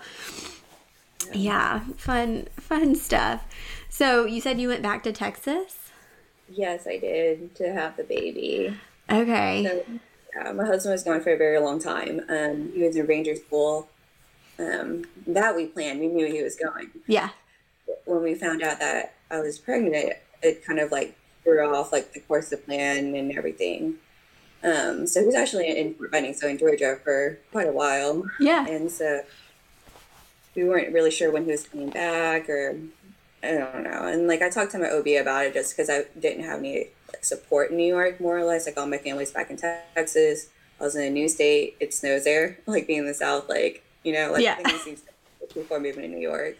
yeah. 1.32 1.80
fun 1.96 2.48
fun 2.58 2.94
stuff. 2.96 3.44
So 3.88 4.24
you 4.24 4.40
said 4.40 4.60
you 4.60 4.68
went 4.68 4.82
back 4.82 5.02
to 5.04 5.12
texas? 5.12 5.78
Yes 6.50 6.86
i 6.86 6.98
did 6.98 7.54
to 7.56 7.72
have 7.72 7.96
the 7.96 8.04
baby. 8.04 8.76
Okay. 9.10 9.64
So- 9.64 10.00
yeah, 10.34 10.52
my 10.52 10.64
husband 10.64 10.92
was 10.92 11.02
gone 11.02 11.20
for 11.20 11.32
a 11.32 11.36
very 11.36 11.58
long 11.58 11.80
time. 11.80 12.20
Um, 12.28 12.72
he 12.74 12.82
was 12.82 12.96
in 12.96 13.06
ranger 13.06 13.36
school. 13.36 13.88
Um, 14.58 15.04
that 15.26 15.56
we 15.56 15.66
planned. 15.66 16.00
We 16.00 16.06
knew 16.06 16.26
he 16.26 16.42
was 16.42 16.56
going. 16.56 16.90
Yeah. 17.06 17.30
When 18.04 18.22
we 18.22 18.34
found 18.34 18.62
out 18.62 18.78
that 18.78 19.14
I 19.30 19.40
was 19.40 19.58
pregnant, 19.58 19.94
it, 19.94 20.22
it 20.42 20.64
kind 20.64 20.78
of 20.78 20.92
like 20.92 21.16
threw 21.42 21.74
off 21.74 21.92
like 21.92 22.12
the 22.12 22.20
course 22.20 22.52
of 22.52 22.64
plan 22.64 23.14
and 23.14 23.36
everything. 23.36 23.96
Um, 24.62 25.06
so 25.06 25.20
he 25.20 25.26
was 25.26 25.34
actually 25.34 25.76
in 25.76 25.94
Fort 25.94 26.10
Benning, 26.10 26.34
so 26.34 26.48
in 26.48 26.56
Georgia 26.56 26.98
for 27.04 27.38
quite 27.52 27.68
a 27.68 27.72
while. 27.72 28.24
Yeah. 28.40 28.66
And 28.66 28.90
so 28.90 29.22
we 30.54 30.64
weren't 30.64 30.92
really 30.92 31.10
sure 31.10 31.30
when 31.30 31.44
he 31.44 31.50
was 31.50 31.66
coming 31.66 31.90
back 31.90 32.48
or 32.48 32.78
I 33.44 33.58
don't 33.58 33.84
know. 33.84 34.06
And 34.06 34.26
like 34.26 34.42
I 34.42 34.48
talked 34.48 34.72
to 34.72 34.78
my 34.78 34.90
OB 34.90 35.06
about 35.20 35.46
it 35.46 35.54
just 35.54 35.76
because 35.76 35.90
I 35.90 36.04
didn't 36.18 36.44
have 36.44 36.60
any 36.60 36.88
like 37.12 37.24
support 37.24 37.70
in 37.70 37.76
New 37.76 37.86
York, 37.86 38.20
more 38.20 38.38
or 38.38 38.44
less. 38.44 38.66
Like 38.66 38.76
all 38.78 38.86
my 38.86 38.98
family's 38.98 39.32
back 39.32 39.50
in 39.50 39.56
Texas. 39.56 40.48
I 40.80 40.84
was 40.84 40.96
in 40.96 41.04
a 41.04 41.10
new 41.10 41.28
state. 41.28 41.76
It 41.80 41.94
snows 41.94 42.24
there. 42.24 42.58
Like 42.66 42.86
being 42.86 43.00
in 43.00 43.06
the 43.06 43.14
South, 43.14 43.48
like 43.48 43.84
you 44.02 44.12
know, 44.12 44.32
like 44.32 44.42
yeah. 44.42 44.56
things 44.56 45.02
before 45.52 45.80
moving 45.80 46.02
to 46.02 46.08
New 46.08 46.18
York. 46.18 46.56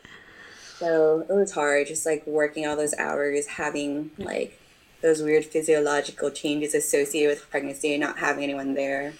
So 0.79 1.25
it 1.29 1.33
was 1.33 1.53
hard, 1.53 1.87
just 1.87 2.05
like 2.05 2.27
working 2.27 2.67
all 2.67 2.77
those 2.77 2.95
hours, 2.99 3.47
having 3.47 4.11
like 4.19 4.59
those 5.03 5.23
weird 5.23 5.45
physiological 5.45 6.31
changes 6.31 6.75
associated 6.75 7.31
with 7.31 7.51
pregnancy 7.51 7.95
and 7.95 8.03
not 8.03 8.19
having 8.19 8.43
anyone 8.43 8.75
there. 8.75 9.15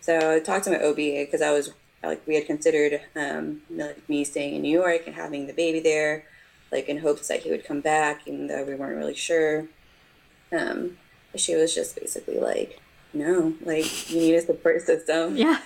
So 0.00 0.34
I 0.34 0.40
talked 0.40 0.64
to 0.64 0.70
my 0.70 0.82
OB 0.82 0.96
because 0.96 1.40
I 1.40 1.52
was 1.52 1.72
like 2.02 2.26
we 2.26 2.34
had 2.34 2.46
considered 2.46 3.00
um, 3.16 3.62
me 4.08 4.24
staying 4.24 4.56
in 4.56 4.62
New 4.62 4.78
York 4.78 5.02
and 5.06 5.14
having 5.14 5.46
the 5.46 5.52
baby 5.52 5.80
there, 5.80 6.26
like 6.74 6.88
in 6.88 6.98
hopes 6.98 7.28
that 7.28 7.42
he 7.42 7.50
would 7.50 7.64
come 7.64 7.80
back, 7.80 8.22
even 8.26 8.48
though 8.48 8.64
we 8.64 8.74
weren't 8.74 8.96
really 8.96 9.14
sure. 9.14 9.66
Um, 10.52 10.98
she 11.36 11.54
was 11.54 11.72
just 11.74 11.94
basically 11.94 12.38
like, 12.38 12.80
no, 13.12 13.54
like 13.62 14.10
you 14.10 14.18
need 14.18 14.34
a 14.34 14.42
support 14.42 14.82
system. 14.82 15.36
Yeah. 15.36 15.60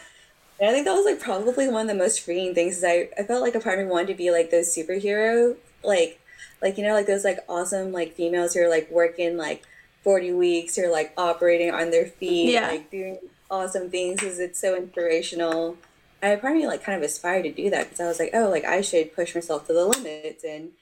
And 0.60 0.68
I 0.68 0.72
think 0.72 0.84
that 0.84 0.94
was 0.94 1.06
like 1.06 1.20
probably 1.20 1.68
one 1.68 1.82
of 1.82 1.88
the 1.88 1.94
most 1.94 2.20
freeing 2.20 2.54
things. 2.54 2.78
Is 2.78 2.84
I 2.84 3.08
I 3.18 3.22
felt 3.22 3.42
like 3.42 3.54
a 3.54 3.60
part 3.60 3.78
of 3.78 3.86
me 3.86 3.90
wanted 3.90 4.08
to 4.08 4.14
be 4.14 4.30
like 4.30 4.50
those 4.50 4.74
superhero, 4.74 5.56
like 5.82 6.20
like 6.60 6.76
you 6.76 6.84
know 6.84 6.92
like 6.92 7.06
those 7.06 7.24
like 7.24 7.38
awesome 7.48 7.90
like 7.92 8.14
females 8.14 8.54
who 8.54 8.62
are 8.62 8.68
like 8.68 8.90
working 8.90 9.36
like 9.36 9.62
forty 10.02 10.32
weeks 10.32 10.76
or 10.76 10.90
like 10.90 11.14
operating 11.16 11.70
on 11.70 11.90
their 11.90 12.06
feet, 12.06 12.52
yeah. 12.52 12.68
like 12.68 12.90
doing 12.90 13.18
awesome 13.50 13.88
things 13.88 14.20
because 14.20 14.38
it's 14.38 14.60
so 14.60 14.76
inspirational. 14.76 15.76
I 16.22 16.34
me 16.52 16.66
like 16.66 16.82
kind 16.82 16.96
of 16.98 17.04
aspired 17.04 17.44
to 17.44 17.52
do 17.52 17.70
that 17.70 17.84
because 17.84 18.00
I 18.00 18.08
was 18.08 18.18
like, 18.18 18.30
oh, 18.34 18.50
like 18.50 18.64
I 18.64 18.80
should 18.80 19.14
push 19.14 19.34
myself 19.34 19.66
to 19.68 19.72
the 19.72 19.86
limits 19.86 20.44
and 20.44 20.72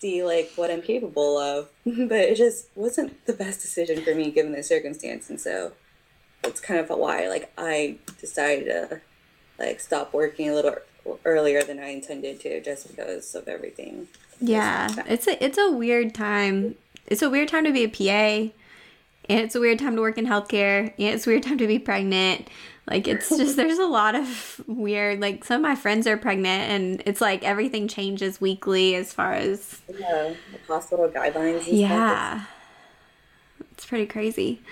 see 0.00 0.22
like 0.24 0.52
what 0.56 0.70
I'm 0.70 0.82
capable 0.82 1.38
of. 1.38 1.68
but 1.84 2.18
it 2.18 2.36
just 2.36 2.68
wasn't 2.74 3.24
the 3.26 3.32
best 3.32 3.60
decision 3.60 4.02
for 4.02 4.14
me 4.14 4.30
given 4.30 4.52
the 4.52 4.62
circumstance. 4.62 5.30
And 5.30 5.40
so 5.40 5.72
it's 6.44 6.60
kind 6.60 6.80
of 6.80 6.88
why 6.90 7.28
like 7.28 7.52
I 7.58 7.98
decided 8.20 8.64
to 8.66 9.00
like 9.58 9.80
stop 9.80 10.12
working 10.12 10.48
a 10.50 10.54
little 10.54 10.76
earlier 11.24 11.62
than 11.62 11.78
I 11.78 11.88
intended 11.88 12.40
to, 12.40 12.60
just 12.60 12.88
because 12.88 13.34
of 13.34 13.48
everything. 13.48 14.08
Yeah, 14.40 14.88
it's 15.06 15.26
a 15.26 15.42
it's 15.42 15.58
a 15.58 15.70
weird 15.70 16.14
time. 16.14 16.74
It's 17.06 17.22
a 17.22 17.30
weird 17.30 17.48
time 17.48 17.64
to 17.64 17.72
be 17.72 17.84
a 17.84 17.88
PA, 17.88 18.52
and 19.28 19.40
it's 19.40 19.54
a 19.54 19.60
weird 19.60 19.78
time 19.78 19.96
to 19.96 20.02
work 20.02 20.18
in 20.18 20.26
healthcare, 20.26 20.92
and 20.98 21.14
it's 21.14 21.26
a 21.26 21.30
weird 21.30 21.42
time 21.42 21.58
to 21.58 21.66
be 21.66 21.78
pregnant. 21.78 22.48
Like 22.88 23.08
it's 23.08 23.28
just 23.28 23.56
there's 23.56 23.78
a 23.78 23.86
lot 23.86 24.14
of 24.14 24.60
weird. 24.66 25.20
Like 25.20 25.44
some 25.44 25.56
of 25.56 25.62
my 25.62 25.74
friends 25.74 26.06
are 26.06 26.16
pregnant, 26.16 26.70
and 26.70 27.02
it's 27.06 27.20
like 27.20 27.42
everything 27.42 27.88
changes 27.88 28.40
weekly 28.40 28.94
as 28.94 29.12
far 29.12 29.32
as 29.32 29.80
yeah, 29.98 30.34
hospital 30.68 31.08
guidelines. 31.08 31.64
yeah. 31.66 32.36
Stuff. 32.40 32.50
It's 33.72 33.86
pretty 33.86 34.06
crazy. 34.06 34.62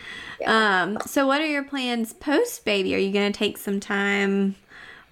Yeah. 0.41 0.83
Um, 0.83 0.99
so 1.07 1.27
what 1.27 1.41
are 1.41 1.47
your 1.47 1.65
plans 1.65 2.13
post 2.13 2.65
baby? 2.65 2.95
Are 2.95 2.99
you 2.99 3.13
gonna 3.13 3.33
take 3.33 3.59
some 3.59 3.81
time 3.81 4.55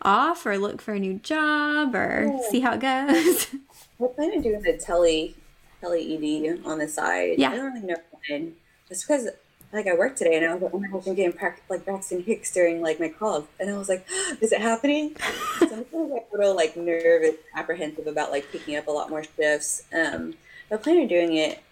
off 0.00 0.46
or 0.46 0.56
look 0.56 0.80
for 0.80 0.94
a 0.94 0.98
new 0.98 1.14
job 1.14 1.94
or 1.94 2.30
yeah. 2.32 2.50
see 2.50 2.60
how 2.60 2.74
it 2.74 2.80
goes? 2.80 3.48
We're 3.98 4.08
planning 4.08 4.38
on 4.38 4.42
doing 4.42 4.62
the 4.62 4.78
tele 4.78 5.34
tele 5.80 6.00
ED 6.00 6.64
on 6.64 6.78
the 6.78 6.88
side. 6.88 7.38
Yeah. 7.38 7.50
I 7.50 7.56
don't 7.56 7.74
really 7.74 7.86
know 7.86 7.96
when. 8.28 8.54
Just 8.88 9.06
because 9.06 9.28
like 9.72 9.86
I 9.86 9.94
worked 9.94 10.18
today 10.18 10.36
and 10.36 10.44
I 10.44 10.52
was 10.52 10.62
like, 10.62 10.74
oh 10.74 10.78
my 10.78 10.88
gosh, 10.88 11.06
I'm 11.06 11.14
getting 11.14 11.32
pra- 11.32 11.56
like 11.68 11.84
Braxton 11.84 12.22
Hicks 12.22 12.52
during 12.52 12.82
like 12.82 13.00
my 13.00 13.08
calls. 13.08 13.46
And 13.58 13.70
I 13.70 13.78
was 13.78 13.88
like, 13.88 14.06
is 14.40 14.52
it 14.52 14.60
happening? 14.60 15.16
so 15.58 15.66
I'm 15.66 15.84
kind 15.84 16.04
of 16.04 16.10
like 16.10 16.26
a 16.32 16.36
little 16.36 16.54
like 16.54 16.76
nervous, 16.76 17.36
apprehensive 17.54 18.06
about 18.06 18.30
like 18.30 18.50
picking 18.52 18.76
up 18.76 18.86
a 18.86 18.90
lot 18.90 19.08
more 19.08 19.24
shifts. 19.24 19.84
Um, 19.92 20.34
but 20.68 20.82
planning 20.82 21.02
on 21.02 21.08
doing 21.08 21.36
it, 21.36 21.62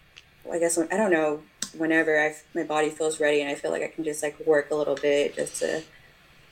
I 0.51 0.57
guess, 0.59 0.77
when, 0.77 0.87
I 0.91 0.97
don't 0.97 1.11
know, 1.11 1.41
whenever 1.77 2.19
I 2.19 2.35
my 2.53 2.63
body 2.63 2.89
feels 2.89 3.19
ready 3.19 3.41
and 3.41 3.49
I 3.49 3.55
feel 3.55 3.71
like 3.71 3.83
I 3.83 3.87
can 3.87 4.03
just 4.03 4.23
like 4.23 4.39
work 4.45 4.71
a 4.71 4.75
little 4.75 4.95
bit 4.95 5.35
just 5.35 5.57
to 5.57 5.83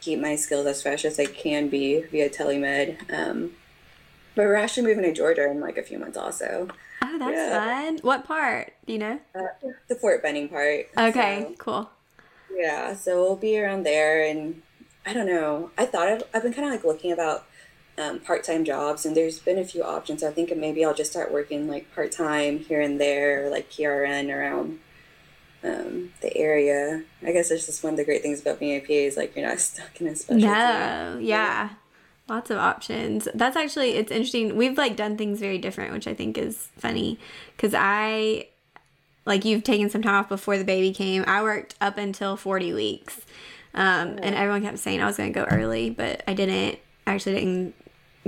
keep 0.01 0.19
my 0.19 0.35
skills 0.35 0.65
as 0.65 0.81
fresh 0.81 1.03
as 1.03 1.19
I 1.19 1.25
can 1.25 1.67
be 1.67 2.01
via 2.03 2.29
telemed. 2.29 3.11
Um, 3.11 3.51
but 4.35 4.45
we're 4.45 4.55
actually 4.55 4.83
moving 4.83 5.03
to 5.03 5.13
Georgia 5.13 5.49
in 5.49 5.59
like 5.59 5.77
a 5.77 5.83
few 5.83 5.99
months 5.99 6.17
also. 6.17 6.69
That's 7.19 7.35
yeah. 7.35 7.83
fun. 7.83 7.99
What 8.01 8.25
part? 8.25 8.73
Do 8.85 8.93
you 8.93 8.99
know? 8.99 9.19
Uh, 9.35 9.69
the 9.87 9.95
Fort 9.95 10.23
Benning 10.23 10.49
part. 10.49 10.87
Okay, 10.97 11.47
so, 11.49 11.55
cool. 11.57 11.89
Yeah, 12.55 12.95
so 12.95 13.21
we'll 13.21 13.35
be 13.35 13.59
around 13.59 13.83
there, 13.83 14.25
and 14.25 14.61
I 15.05 15.13
don't 15.13 15.27
know. 15.27 15.71
I 15.77 15.85
thought 15.85 16.07
I've, 16.07 16.23
I've 16.33 16.43
been 16.43 16.53
kind 16.53 16.67
of 16.67 16.73
like 16.73 16.83
looking 16.83 17.11
about 17.11 17.45
um, 17.97 18.19
part 18.19 18.43
time 18.43 18.63
jobs, 18.63 19.05
and 19.05 19.15
there's 19.15 19.39
been 19.39 19.59
a 19.59 19.65
few 19.65 19.83
options. 19.83 20.23
I 20.23 20.31
think 20.31 20.55
maybe 20.55 20.83
I'll 20.85 20.93
just 20.93 21.11
start 21.11 21.31
working 21.31 21.67
like 21.67 21.93
part 21.93 22.11
time 22.11 22.59
here 22.59 22.81
and 22.81 22.99
there, 22.99 23.49
like 23.49 23.69
PRN 23.69 24.33
around 24.33 24.79
um, 25.63 26.13
the 26.21 26.35
area. 26.37 27.03
I 27.21 27.31
guess 27.31 27.51
it's 27.51 27.65
just 27.65 27.83
one 27.83 27.93
of 27.93 27.97
the 27.97 28.05
great 28.05 28.21
things 28.21 28.41
about 28.41 28.59
being 28.59 28.77
a 28.77 28.79
PA 28.79 28.93
is 28.93 29.17
like 29.17 29.35
you're 29.35 29.47
not 29.47 29.59
stuck 29.59 29.99
in 29.99 30.07
a 30.07 30.15
specialty. 30.15 30.47
No, 30.47 31.19
yeah. 31.21 31.71
Lots 32.29 32.51
of 32.51 32.57
options. 32.57 33.27
That's 33.33 33.55
actually 33.55 33.91
it's 33.91 34.11
interesting. 34.11 34.55
We've 34.55 34.77
like 34.77 34.95
done 34.95 35.17
things 35.17 35.39
very 35.39 35.57
different, 35.57 35.93
which 35.93 36.07
I 36.07 36.13
think 36.13 36.37
is 36.37 36.69
funny 36.77 37.17
cuz 37.57 37.73
I 37.75 38.47
like 39.25 39.45
you've 39.45 39.63
taken 39.63 39.89
some 39.89 40.01
time 40.01 40.15
off 40.15 40.29
before 40.29 40.57
the 40.57 40.63
baby 40.63 40.93
came. 40.93 41.23
I 41.27 41.41
worked 41.41 41.75
up 41.81 41.97
until 41.97 42.37
40 42.37 42.73
weeks. 42.73 43.21
Um, 43.73 44.17
and 44.21 44.35
everyone 44.35 44.63
kept 44.63 44.79
saying 44.79 45.01
I 45.01 45.05
was 45.05 45.17
going 45.17 45.31
to 45.31 45.39
go 45.39 45.45
early, 45.45 45.91
but 45.91 46.23
I 46.27 46.33
didn't. 46.33 46.79
I 47.05 47.13
actually 47.13 47.35
didn't 47.35 47.75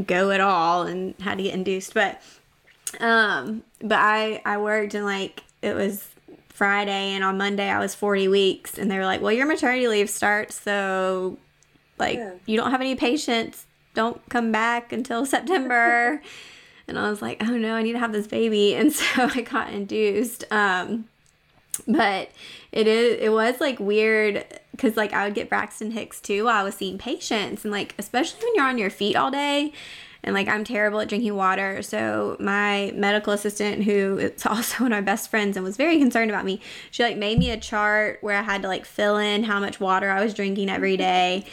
go 0.08 0.30
at 0.32 0.40
all 0.40 0.84
and 0.84 1.16
had 1.20 1.38
to 1.38 1.44
get 1.44 1.54
induced, 1.54 1.94
but 1.94 2.22
um 3.00 3.64
but 3.80 3.98
I 4.00 4.42
I 4.46 4.58
worked 4.58 4.94
and 4.96 5.06
like 5.06 5.44
it 5.62 5.76
was 5.76 6.08
Friday 6.50 7.14
and 7.14 7.24
on 7.24 7.38
Monday 7.38 7.70
I 7.70 7.80
was 7.80 7.96
40 7.96 8.28
weeks 8.28 8.78
and 8.78 8.90
they 8.90 8.98
were 8.98 9.06
like, 9.06 9.22
"Well, 9.22 9.32
your 9.32 9.46
maternity 9.46 9.88
leave 9.88 10.10
starts, 10.10 10.60
so 10.60 11.38
like 11.98 12.18
yeah. 12.18 12.34
you 12.46 12.58
don't 12.58 12.72
have 12.72 12.82
any 12.82 12.96
patients. 12.96 13.66
Don't 13.94 14.28
come 14.30 14.52
back 14.52 14.92
until 14.92 15.26
September." 15.36 16.22
and 16.88 17.00
I 17.00 17.10
was 17.10 17.22
like, 17.22 17.42
"Oh 17.42 17.58
no, 17.58 17.76
I 17.76 17.84
need 17.84 17.94
to 17.94 18.00
have 18.00 18.12
this 18.12 18.28
baby." 18.28 18.76
And 18.82 18.92
so 18.92 19.06
I 19.34 19.42
got 19.42 19.72
induced. 19.72 20.44
Um 20.52 21.06
but 21.88 22.30
it 22.72 22.86
is 22.86 23.18
it 23.22 23.32
was 23.32 23.60
like 23.62 23.80
weird 23.80 24.46
because 24.72 24.98
like 24.98 25.14
I 25.14 25.26
would 25.26 25.34
get 25.34 25.50
Braxton 25.50 25.92
Hicks 25.92 26.20
too 26.20 26.46
while 26.46 26.58
I 26.58 26.64
was 26.64 26.76
seeing 26.76 26.98
patients 26.98 27.64
and 27.64 27.72
like 27.72 27.96
especially 27.98 28.44
when 28.44 28.56
you're 28.56 28.68
on 28.68 28.78
your 28.78 28.90
feet 28.90 29.16
all 29.16 29.32
day 29.32 29.72
and 30.24 30.36
like 30.36 30.48
I'm 30.48 30.64
terrible 30.64 31.00
at 31.00 31.08
drinking 31.08 31.36
water. 31.36 31.82
So 31.82 32.38
my 32.40 32.92
medical 32.96 33.34
assistant, 33.34 33.84
who 33.84 34.18
is 34.18 34.46
also 34.46 34.84
one 34.84 34.94
of 34.94 34.98
my 34.98 35.02
best 35.02 35.30
friends 35.30 35.58
and 35.58 35.64
was 35.64 35.78
very 35.78 35.98
concerned 35.98 36.30
about 36.30 36.46
me, 36.46 36.62
she 36.92 37.04
like 37.04 37.18
made 37.18 37.40
me 37.40 37.52
a 37.52 37.58
chart 37.58 38.20
where 38.22 38.38
I 38.38 38.42
had 38.44 38.62
to 38.64 38.68
like 38.68 38.86
fill 38.86 39.18
in 39.18 39.44
how 39.44 39.60
much 39.60 39.80
water 39.80 40.10
I 40.10 40.24
was 40.24 40.34
drinking 40.34 40.70
every 40.70 40.98
day. 40.98 41.46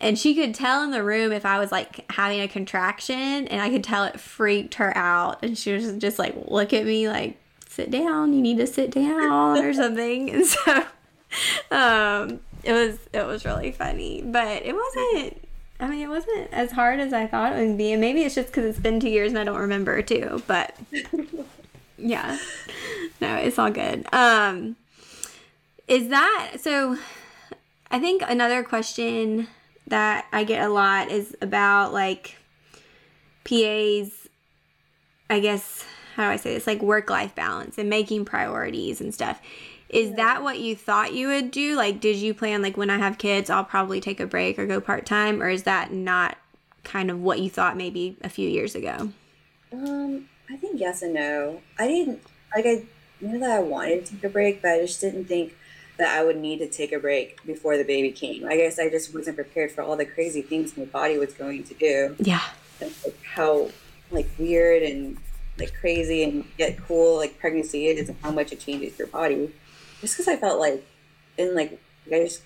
And 0.00 0.18
she 0.18 0.34
could 0.34 0.54
tell 0.54 0.82
in 0.82 0.90
the 0.90 1.02
room 1.02 1.32
if 1.32 1.46
I 1.46 1.58
was 1.58 1.72
like 1.72 2.10
having 2.12 2.40
a 2.40 2.48
contraction, 2.48 3.48
and 3.48 3.62
I 3.62 3.70
could 3.70 3.82
tell 3.82 4.04
it 4.04 4.20
freaked 4.20 4.74
her 4.74 4.96
out. 4.96 5.42
And 5.42 5.56
she 5.56 5.72
was 5.72 5.92
just 5.94 6.18
like, 6.18 6.34
look 6.48 6.72
at 6.72 6.84
me, 6.84 7.08
like, 7.08 7.38
sit 7.66 7.90
down, 7.90 8.32
you 8.32 8.42
need 8.42 8.58
to 8.58 8.66
sit 8.66 8.90
down 8.90 9.58
or 9.58 9.72
something. 9.74 10.30
And 10.30 10.46
so 10.46 10.84
um, 11.70 12.40
it 12.62 12.72
was 12.72 12.98
it 13.12 13.26
was 13.26 13.44
really 13.44 13.72
funny, 13.72 14.22
but 14.22 14.62
it 14.64 14.74
wasn't 14.74 15.46
I 15.78 15.88
mean, 15.88 16.00
it 16.00 16.08
wasn't 16.08 16.52
as 16.52 16.72
hard 16.72 17.00
as 17.00 17.12
I 17.12 17.26
thought 17.26 17.52
it 17.52 17.66
would 17.66 17.76
be. 17.76 17.92
And 17.92 18.00
maybe 18.00 18.22
it's 18.22 18.34
just 18.34 18.48
because 18.48 18.64
it's 18.64 18.78
been 18.78 18.98
two 18.98 19.10
years 19.10 19.30
and 19.30 19.38
I 19.38 19.44
don't 19.44 19.58
remember 19.58 20.00
too. 20.00 20.42
But 20.46 20.74
yeah, 21.98 22.38
no, 23.20 23.36
it's 23.36 23.58
all 23.58 23.70
good. 23.70 24.06
Um, 24.12 24.76
is 25.86 26.08
that 26.08 26.56
so? 26.60 26.96
I 27.90 28.00
think 28.00 28.22
another 28.26 28.64
question 28.64 29.48
that 29.86 30.26
I 30.32 30.44
get 30.44 30.64
a 30.64 30.68
lot 30.68 31.10
is 31.10 31.36
about 31.40 31.92
like 31.92 32.36
PAs, 33.44 34.28
I 35.30 35.40
guess, 35.40 35.84
how 36.14 36.24
do 36.24 36.30
I 36.30 36.36
say 36.36 36.54
this? 36.54 36.66
Like 36.66 36.82
work 36.82 37.10
life 37.10 37.34
balance 37.34 37.78
and 37.78 37.88
making 37.88 38.24
priorities 38.24 39.00
and 39.00 39.14
stuff. 39.14 39.40
Is 39.88 40.10
yeah. 40.10 40.16
that 40.16 40.42
what 40.42 40.58
you 40.58 40.74
thought 40.74 41.14
you 41.14 41.28
would 41.28 41.50
do? 41.50 41.76
Like, 41.76 42.00
did 42.00 42.16
you 42.16 42.34
plan, 42.34 42.60
like, 42.60 42.76
when 42.76 42.90
I 42.90 42.98
have 42.98 43.18
kids, 43.18 43.48
I'll 43.48 43.64
probably 43.64 44.00
take 44.00 44.18
a 44.18 44.26
break 44.26 44.58
or 44.58 44.66
go 44.66 44.80
part 44.80 45.06
time? 45.06 45.40
Or 45.40 45.48
is 45.48 45.62
that 45.62 45.92
not 45.92 46.36
kind 46.82 47.10
of 47.10 47.20
what 47.20 47.38
you 47.38 47.48
thought 47.48 47.76
maybe 47.76 48.16
a 48.20 48.28
few 48.28 48.48
years 48.48 48.74
ago? 48.74 49.12
Um, 49.72 50.28
I 50.50 50.56
think 50.56 50.80
yes 50.80 51.02
and 51.02 51.14
no. 51.14 51.60
I 51.78 51.86
didn't, 51.86 52.20
like, 52.54 52.66
I 52.66 52.84
knew 53.20 53.38
that 53.38 53.50
I 53.50 53.60
wanted 53.60 54.06
to 54.06 54.12
take 54.14 54.24
a 54.24 54.28
break, 54.28 54.60
but 54.60 54.72
I 54.72 54.80
just 54.80 55.00
didn't 55.00 55.26
think 55.26 55.56
that 55.98 56.16
I 56.16 56.24
would 56.24 56.36
need 56.36 56.58
to 56.58 56.68
take 56.68 56.92
a 56.92 56.98
break 56.98 57.44
before 57.46 57.76
the 57.76 57.84
baby 57.84 58.12
came. 58.12 58.46
I 58.46 58.56
guess 58.56 58.78
I 58.78 58.90
just 58.90 59.14
wasn't 59.14 59.36
prepared 59.36 59.72
for 59.72 59.82
all 59.82 59.96
the 59.96 60.04
crazy 60.04 60.42
things 60.42 60.76
my 60.76 60.84
body 60.84 61.18
was 61.18 61.32
going 61.32 61.64
to 61.64 61.74
do. 61.74 62.16
Yeah. 62.18 62.42
And, 62.80 62.92
like, 63.04 63.18
how, 63.22 63.70
like, 64.10 64.28
weird 64.38 64.82
and, 64.82 65.16
like, 65.58 65.72
crazy 65.74 66.22
and 66.22 66.44
yet 66.58 66.78
cool, 66.86 67.16
like, 67.16 67.38
pregnancy 67.38 67.86
is 67.86 68.08
and 68.08 68.18
how 68.22 68.30
much 68.30 68.52
it 68.52 68.60
changes 68.60 68.98
your 68.98 69.08
body 69.08 69.52
just 70.00 70.14
because 70.14 70.28
I 70.28 70.36
felt 70.36 70.60
like, 70.60 70.84
and 71.38 71.54
like, 71.54 71.80
I 72.06 72.24
just, 72.24 72.42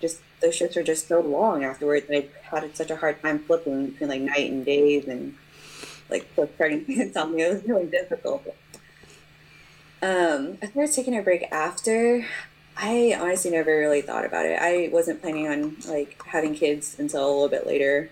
just 0.00 0.20
those 0.40 0.54
shifts 0.54 0.76
are 0.76 0.82
just 0.82 1.08
so 1.08 1.20
long 1.20 1.64
afterwards. 1.64 2.06
And 2.08 2.24
I 2.24 2.28
had 2.42 2.76
such 2.76 2.90
a 2.90 2.96
hard 2.96 3.20
time 3.22 3.38
flipping 3.40 3.86
between 3.86 4.08
like 4.10 4.20
night 4.20 4.50
and 4.50 4.64
days 4.64 5.08
and 5.08 5.34
like 6.08 6.34
postpartum 6.36 6.88
insomnia. 6.88 7.50
It 7.50 7.52
was 7.54 7.64
really 7.64 7.86
difficult. 7.86 8.46
Um, 10.02 10.58
I 10.62 10.66
started 10.66 10.94
taking 10.94 11.16
a 11.16 11.22
break 11.22 11.50
after. 11.52 12.26
I 12.82 13.14
honestly 13.20 13.50
never 13.50 13.78
really 13.78 14.00
thought 14.00 14.24
about 14.24 14.46
it. 14.46 14.58
I 14.58 14.88
wasn't 14.90 15.20
planning 15.20 15.46
on 15.46 15.76
like 15.86 16.20
having 16.24 16.54
kids 16.54 16.98
until 16.98 17.24
a 17.24 17.30
little 17.30 17.48
bit 17.48 17.66
later. 17.66 18.10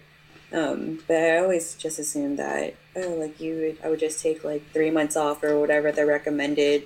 Um, 0.52 1.00
but 1.06 1.16
I 1.16 1.38
always 1.38 1.74
just 1.74 1.98
assumed 1.98 2.38
that 2.38 2.74
oh, 2.94 3.14
like 3.14 3.40
you 3.40 3.54
would, 3.56 3.78
I 3.82 3.88
would 3.88 3.98
just 3.98 4.20
take 4.20 4.44
like 4.44 4.62
three 4.72 4.90
months 4.90 5.16
off 5.16 5.42
or 5.42 5.58
whatever 5.58 5.90
the 5.90 6.04
recommended 6.04 6.84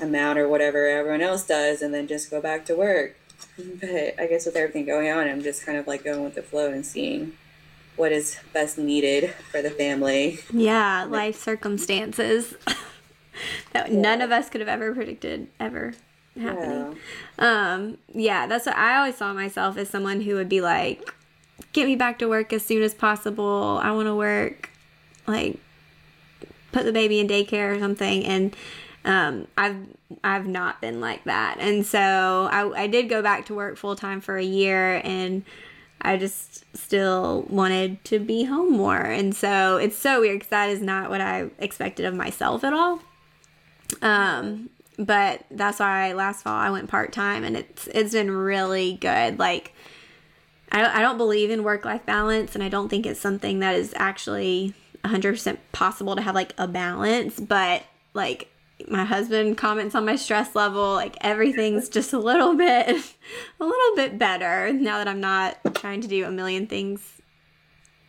amount 0.00 0.38
or 0.38 0.48
whatever 0.48 0.86
everyone 0.86 1.22
else 1.22 1.44
does 1.44 1.82
and 1.82 1.92
then 1.92 2.06
just 2.06 2.30
go 2.30 2.40
back 2.40 2.64
to 2.66 2.76
work. 2.76 3.16
But 3.56 4.14
I 4.20 4.26
guess 4.28 4.46
with 4.46 4.54
everything 4.54 4.86
going 4.86 5.10
on, 5.10 5.26
I'm 5.26 5.42
just 5.42 5.66
kind 5.66 5.78
of 5.78 5.88
like 5.88 6.04
going 6.04 6.22
with 6.22 6.36
the 6.36 6.42
flow 6.42 6.72
and 6.72 6.86
seeing 6.86 7.32
what 7.96 8.12
is 8.12 8.38
best 8.52 8.78
needed 8.78 9.34
for 9.50 9.60
the 9.60 9.70
family. 9.70 10.38
Yeah, 10.52 11.04
life 11.04 11.36
circumstances 11.36 12.54
that 13.72 13.90
yeah. 13.90 14.00
none 14.00 14.20
of 14.20 14.30
us 14.30 14.48
could 14.48 14.60
have 14.60 14.68
ever 14.68 14.94
predicted 14.94 15.48
ever 15.58 15.94
happening. 16.40 16.96
Yeah. 17.38 17.72
Um, 17.74 17.98
yeah, 18.14 18.46
that's 18.46 18.66
what 18.66 18.76
I 18.76 18.96
always 18.96 19.16
saw 19.16 19.32
myself 19.32 19.76
as 19.76 19.88
someone 19.88 20.22
who 20.22 20.34
would 20.34 20.48
be 20.48 20.60
like, 20.60 21.14
get 21.72 21.86
me 21.86 21.96
back 21.96 22.18
to 22.20 22.28
work 22.28 22.52
as 22.52 22.64
soon 22.64 22.82
as 22.82 22.94
possible. 22.94 23.80
I 23.82 23.90
want 23.92 24.06
to 24.06 24.14
work, 24.14 24.70
like, 25.26 25.58
put 26.72 26.84
the 26.84 26.92
baby 26.92 27.20
in 27.20 27.28
daycare 27.28 27.76
or 27.76 27.78
something. 27.78 28.24
And 28.24 28.56
um, 29.04 29.46
I've 29.58 29.76
I've 30.22 30.46
not 30.46 30.80
been 30.80 31.00
like 31.00 31.24
that, 31.24 31.56
and 31.58 31.84
so 31.84 32.48
I, 32.52 32.82
I 32.82 32.86
did 32.86 33.08
go 33.08 33.22
back 33.22 33.46
to 33.46 33.54
work 33.54 33.76
full 33.76 33.96
time 33.96 34.20
for 34.20 34.36
a 34.36 34.44
year, 34.44 35.00
and 35.02 35.42
I 36.00 36.16
just 36.18 36.64
still 36.76 37.46
wanted 37.48 38.04
to 38.04 38.18
be 38.20 38.44
home 38.44 38.72
more, 38.72 39.00
and 39.00 39.34
so 39.34 39.76
it's 39.78 39.96
so 39.96 40.20
weird 40.20 40.38
because 40.38 40.50
that 40.50 40.70
is 40.70 40.80
not 40.80 41.10
what 41.10 41.20
I 41.20 41.50
expected 41.58 42.06
of 42.06 42.14
myself 42.14 42.62
at 42.62 42.72
all. 42.72 43.00
Um, 44.02 44.70
but 44.98 45.44
that's 45.50 45.80
why 45.80 46.12
last 46.12 46.42
fall 46.42 46.54
I 46.54 46.70
went 46.70 46.88
part 46.88 47.12
time, 47.12 47.44
and 47.44 47.56
it's 47.56 47.86
it's 47.88 48.12
been 48.12 48.30
really 48.30 48.94
good. 48.94 49.38
Like, 49.38 49.72
I 50.70 50.98
I 50.98 51.02
don't 51.02 51.18
believe 51.18 51.50
in 51.50 51.64
work 51.64 51.84
life 51.84 52.04
balance, 52.06 52.54
and 52.54 52.62
I 52.62 52.68
don't 52.68 52.88
think 52.88 53.06
it's 53.06 53.20
something 53.20 53.60
that 53.60 53.74
is 53.74 53.94
actually 53.96 54.74
100% 55.04 55.58
possible 55.72 56.16
to 56.16 56.22
have 56.22 56.34
like 56.34 56.54
a 56.58 56.68
balance, 56.68 57.40
but 57.40 57.82
like 58.14 58.48
my 58.88 59.04
husband 59.04 59.56
comments 59.56 59.94
on 59.94 60.04
my 60.04 60.16
stress 60.16 60.54
level 60.54 60.94
like 60.94 61.16
everything's 61.20 61.88
just 61.88 62.12
a 62.12 62.18
little 62.18 62.54
bit 62.56 62.88
a 63.60 63.64
little 63.64 63.96
bit 63.96 64.18
better 64.18 64.72
now 64.72 64.98
that 64.98 65.08
i'm 65.08 65.20
not 65.20 65.56
trying 65.74 66.00
to 66.00 66.08
do 66.08 66.24
a 66.24 66.30
million 66.30 66.66
things 66.66 67.20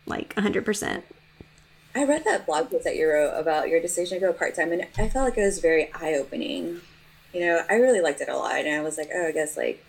like 0.05 0.33
100% 0.35 1.03
I 1.95 2.05
read 2.05 2.23
that 2.25 2.45
blog 2.45 2.71
post 2.71 2.85
that 2.85 2.95
you 2.95 3.07
wrote 3.07 3.39
about 3.39 3.69
your 3.69 3.79
decision 3.79 4.19
to 4.19 4.25
go 4.25 4.33
part 4.33 4.55
time, 4.55 4.71
and 4.71 4.87
I 4.97 5.09
felt 5.09 5.25
like 5.25 5.37
it 5.37 5.45
was 5.45 5.59
very 5.59 5.91
eye 5.93 6.15
opening. 6.15 6.81
You 7.33 7.41
know, 7.41 7.61
I 7.69 7.75
really 7.75 8.01
liked 8.01 8.21
it 8.21 8.29
a 8.29 8.37
lot, 8.37 8.55
and 8.55 8.75
I 8.75 8.81
was 8.81 8.97
like, 8.97 9.09
oh, 9.13 9.27
I 9.27 9.31
guess 9.31 9.57
like 9.57 9.83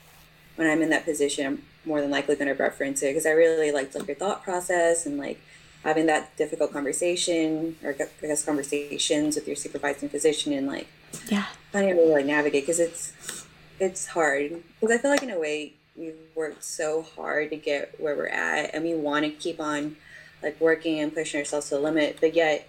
when 0.57 0.71
I'm 0.71 0.83
in 0.83 0.91
that 0.91 1.05
position, 1.05 1.47
I'm 1.47 1.63
more 1.85 2.01
than 2.01 2.11
likely 2.11 2.37
going 2.37 2.49
to 2.49 2.63
reference 2.63 3.03
it 3.03 3.09
because 3.09 3.27
I 3.27 3.31
really 3.31 3.73
liked 3.73 3.95
like 3.95 4.07
your 4.07 4.17
thought 4.17 4.43
process 4.43 5.07
and 5.07 5.19
like 5.19 5.41
having 5.83 6.07
that 6.07 6.37
difficult 6.37 6.73
conversation 6.73 7.77
or 7.83 7.91
I 7.91 8.27
guess 8.27 8.45
conversations 8.45 9.37
with 9.37 9.47
your 9.47 9.57
supervising 9.57 10.09
physician 10.09 10.53
and 10.53 10.67
like 10.67 10.87
yeah 11.29 11.47
finding 11.73 11.93
a 11.93 11.97
way 11.97 12.07
to 12.07 12.13
like 12.13 12.27
navigate 12.27 12.63
because 12.63 12.81
it's 12.81 13.47
it's 13.79 14.07
hard 14.07 14.63
because 14.81 14.97
I 14.97 14.99
feel 14.99 15.11
like 15.11 15.23
in 15.23 15.31
a 15.31 15.39
way 15.39 15.75
we've 15.97 16.17
worked 16.35 16.65
so 16.65 17.03
hard 17.03 17.51
to 17.51 17.57
get 17.57 18.01
where 18.01 18.17
we're 18.17 18.27
at 18.29 18.75
and 18.75 18.83
we 18.83 18.95
want 18.95 19.25
to 19.25 19.31
keep 19.31 19.61
on 19.61 19.97
like 20.45 20.61
working 20.61 21.01
and 21.01 21.13
pushing 21.13 21.41
ourselves 21.41 21.69
to 21.71 21.77
the 21.77 21.81
limit. 21.81 22.19
But 22.21 22.35
yet 22.35 22.69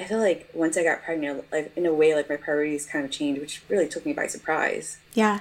I 0.00 0.04
feel 0.04 0.18
like 0.18 0.48
once 0.54 0.76
I 0.76 0.84
got 0.84 1.02
pregnant 1.02 1.44
like 1.52 1.72
in 1.76 1.84
a 1.84 1.92
way 1.92 2.14
like 2.14 2.28
my 2.28 2.36
priorities 2.36 2.86
kind 2.86 3.04
of 3.04 3.10
changed 3.10 3.40
which 3.40 3.62
really 3.68 3.88
took 3.88 4.06
me 4.06 4.12
by 4.14 4.26
surprise. 4.26 4.98
Yeah. 5.14 5.40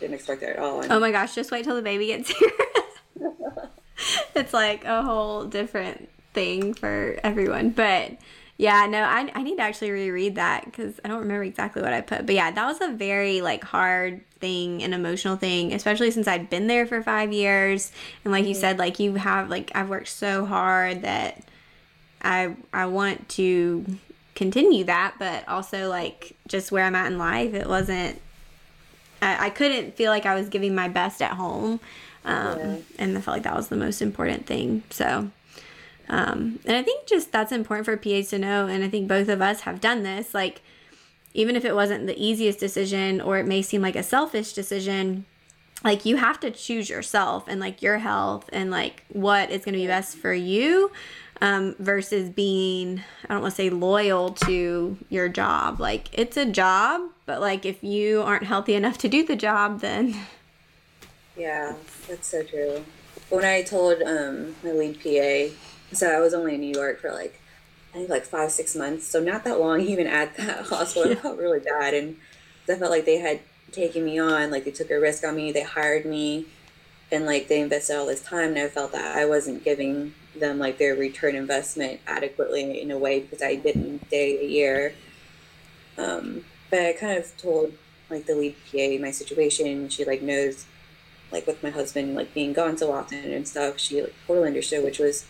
Didn't 0.00 0.14
expect 0.14 0.40
that 0.40 0.56
at 0.56 0.58
all. 0.58 0.80
And 0.80 0.90
oh 0.90 0.98
my 0.98 1.12
gosh 1.12 1.34
just 1.34 1.50
wait 1.50 1.64
till 1.64 1.76
the 1.76 1.82
baby 1.82 2.08
gets 2.08 2.30
here. 2.30 2.50
It's 4.34 4.52
like 4.52 4.84
a 4.84 5.02
whole 5.02 5.44
different 5.44 6.08
thing 6.32 6.74
for 6.74 7.18
everyone. 7.22 7.70
But 7.70 8.12
yeah, 8.58 8.86
no, 8.86 9.02
I, 9.02 9.30
I 9.34 9.42
need 9.42 9.56
to 9.56 9.62
actually 9.62 9.90
reread 9.90 10.36
that 10.36 10.64
because 10.64 11.00
I 11.04 11.08
don't 11.08 11.20
remember 11.20 11.44
exactly 11.44 11.82
what 11.82 11.92
I 11.92 12.00
put. 12.00 12.26
But 12.26 12.34
yeah, 12.34 12.50
that 12.50 12.66
was 12.66 12.80
a 12.80 12.90
very 12.90 13.40
like 13.40 13.64
hard 13.64 14.20
thing, 14.38 14.82
an 14.82 14.92
emotional 14.92 15.36
thing, 15.36 15.72
especially 15.72 16.10
since 16.10 16.28
I'd 16.28 16.50
been 16.50 16.66
there 16.66 16.86
for 16.86 17.02
five 17.02 17.32
years. 17.32 17.92
And 18.24 18.32
like 18.32 18.46
you 18.46 18.54
said, 18.54 18.78
like 18.78 18.98
you 18.98 19.14
have 19.14 19.48
like 19.48 19.72
I've 19.74 19.88
worked 19.88 20.08
so 20.08 20.44
hard 20.44 21.02
that 21.02 21.42
I 22.20 22.54
I 22.72 22.86
want 22.86 23.28
to 23.30 23.86
continue 24.34 24.84
that, 24.84 25.14
but 25.18 25.48
also 25.48 25.88
like 25.88 26.36
just 26.46 26.70
where 26.70 26.84
I'm 26.84 26.94
at 26.94 27.10
in 27.10 27.18
life, 27.18 27.54
it 27.54 27.68
wasn't. 27.68 28.20
I, 29.20 29.46
I 29.46 29.50
couldn't 29.50 29.96
feel 29.96 30.10
like 30.10 30.26
I 30.26 30.34
was 30.34 30.48
giving 30.48 30.74
my 30.74 30.88
best 30.88 31.22
at 31.22 31.32
home, 31.32 31.80
um, 32.24 32.58
yeah. 32.58 32.76
and 32.98 33.16
I 33.16 33.20
felt 33.20 33.36
like 33.36 33.44
that 33.44 33.56
was 33.56 33.68
the 33.68 33.76
most 33.76 34.02
important 34.02 34.46
thing. 34.46 34.82
So 34.90 35.30
um, 36.08 36.58
and 36.64 36.76
I 36.76 36.82
think 36.82 37.06
just 37.06 37.32
that's 37.32 37.52
important 37.52 37.86
for 37.86 37.96
PAs 37.96 38.28
to 38.30 38.38
know. 38.38 38.66
And 38.66 38.84
I 38.84 38.88
think 38.88 39.08
both 39.08 39.28
of 39.28 39.40
us 39.40 39.62
have 39.62 39.80
done 39.80 40.02
this. 40.02 40.34
Like, 40.34 40.62
even 41.34 41.56
if 41.56 41.64
it 41.64 41.74
wasn't 41.74 42.06
the 42.06 42.22
easiest 42.22 42.58
decision 42.58 43.20
or 43.20 43.38
it 43.38 43.46
may 43.46 43.62
seem 43.62 43.82
like 43.82 43.96
a 43.96 44.02
selfish 44.02 44.52
decision, 44.52 45.24
like 45.82 46.04
you 46.04 46.16
have 46.16 46.38
to 46.40 46.50
choose 46.50 46.88
yourself 46.88 47.44
and 47.48 47.60
like 47.60 47.82
your 47.82 47.98
health 47.98 48.48
and 48.52 48.70
like 48.70 49.04
what 49.08 49.50
is 49.50 49.64
going 49.64 49.72
to 49.72 49.80
be 49.80 49.86
best 49.86 50.16
for 50.16 50.32
you 50.32 50.92
um, 51.40 51.74
versus 51.78 52.28
being, 52.28 53.02
I 53.28 53.34
don't 53.34 53.42
want 53.42 53.52
to 53.52 53.56
say 53.56 53.70
loyal 53.70 54.30
to 54.30 54.96
your 55.08 55.28
job. 55.28 55.80
Like, 55.80 56.08
it's 56.12 56.36
a 56.36 56.46
job, 56.46 57.10
but 57.26 57.40
like 57.40 57.66
if 57.66 57.82
you 57.82 58.22
aren't 58.22 58.44
healthy 58.44 58.74
enough 58.74 58.98
to 58.98 59.08
do 59.08 59.26
the 59.26 59.34
job, 59.34 59.80
then. 59.80 60.14
Yeah, 61.36 61.74
that's 62.06 62.28
so 62.28 62.42
true. 62.44 62.84
When 63.30 63.44
I 63.44 63.62
told 63.62 64.02
um, 64.02 64.54
my 64.62 64.72
lead 64.72 65.02
PA 65.02 65.52
so 65.92 66.10
I 66.10 66.20
was 66.20 66.34
only 66.34 66.54
in 66.54 66.60
New 66.60 66.74
York 66.74 67.00
for 67.00 67.12
like 67.12 67.40
I 67.92 67.98
think 67.98 68.08
like 68.08 68.24
five 68.24 68.50
six 68.50 68.74
months, 68.74 69.06
so 69.06 69.20
not 69.20 69.44
that 69.44 69.60
long 69.60 69.80
even 69.92 70.06
at 70.06 70.36
that 70.36 70.66
hospital. 70.66 71.10
Yeah. 71.10 71.18
I 71.18 71.20
felt 71.20 71.38
really 71.38 71.60
bad, 71.60 71.94
and 71.94 72.16
I 72.68 72.74
felt 72.76 72.90
like 72.90 73.04
they 73.04 73.18
had 73.18 73.40
taken 73.70 74.04
me 74.04 74.18
on, 74.18 74.50
like 74.50 74.64
they 74.64 74.70
took 74.70 74.90
a 74.90 75.00
risk 75.00 75.24
on 75.24 75.36
me, 75.36 75.52
they 75.52 75.62
hired 75.62 76.04
me, 76.04 76.46
and 77.10 77.26
like 77.26 77.48
they 77.48 77.60
invested 77.60 77.96
all 77.96 78.06
this 78.06 78.22
time, 78.22 78.50
and 78.50 78.58
I 78.58 78.68
felt 78.68 78.92
that 78.92 79.16
I 79.16 79.26
wasn't 79.26 79.64
giving 79.64 80.14
them 80.38 80.58
like 80.58 80.78
their 80.78 80.94
return 80.94 81.34
investment 81.34 82.00
adequately 82.06 82.80
in 82.80 82.90
a 82.90 82.98
way 82.98 83.20
because 83.20 83.42
I 83.42 83.56
didn't 83.56 84.06
stay 84.06 84.38
a 84.38 84.48
year. 84.48 84.94
Um, 85.98 86.44
but 86.70 86.80
I 86.80 86.92
kind 86.94 87.18
of 87.18 87.36
told 87.36 87.74
like 88.08 88.26
the 88.26 88.34
lead 88.34 88.56
PA 88.70 89.02
my 89.02 89.10
situation. 89.10 89.88
She 89.88 90.04
like 90.04 90.22
knows 90.22 90.66
like 91.30 91.46
with 91.46 91.62
my 91.62 91.70
husband 91.70 92.14
like 92.14 92.32
being 92.34 92.52
gone 92.52 92.78
so 92.78 92.92
often 92.92 93.32
and 93.32 93.46
stuff. 93.46 93.78
She 93.78 94.00
like 94.00 94.14
totally 94.26 94.46
understood, 94.46 94.84
which 94.84 94.98
was 94.98 95.26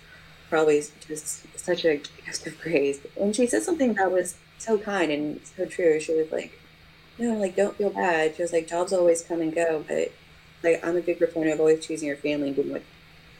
probably 0.53 0.83
just 1.09 1.47
such 1.59 1.83
a 1.87 1.97
gift 1.97 2.47
of 2.47 2.61
grace. 2.61 3.01
And 3.19 3.35
she 3.35 3.47
said 3.47 3.63
something 3.63 3.95
that 3.95 4.13
was 4.13 4.37
so 4.59 4.77
kind 4.77 5.11
and 5.11 5.41
so 5.47 5.65
true. 5.65 5.99
She 5.99 6.15
was 6.15 6.31
like, 6.31 6.53
no, 7.19 7.39
like, 7.39 7.57
don't 7.57 7.75
feel 7.75 7.89
bad. 7.89 8.37
She 8.37 8.43
was 8.43 8.53
like, 8.53 8.69
jobs 8.69 8.93
always 8.93 9.23
come 9.23 9.41
and 9.41 9.55
go, 9.55 9.83
but 9.89 10.13
like, 10.63 10.85
I'm 10.85 10.99
a 10.99 11.01
big 11.01 11.17
proponent 11.17 11.55
of 11.55 11.61
always 11.61 11.87
choosing 11.87 12.07
your 12.07 12.19
family 12.19 12.49
and 12.49 12.57
doing 12.57 12.71
what's 12.71 12.85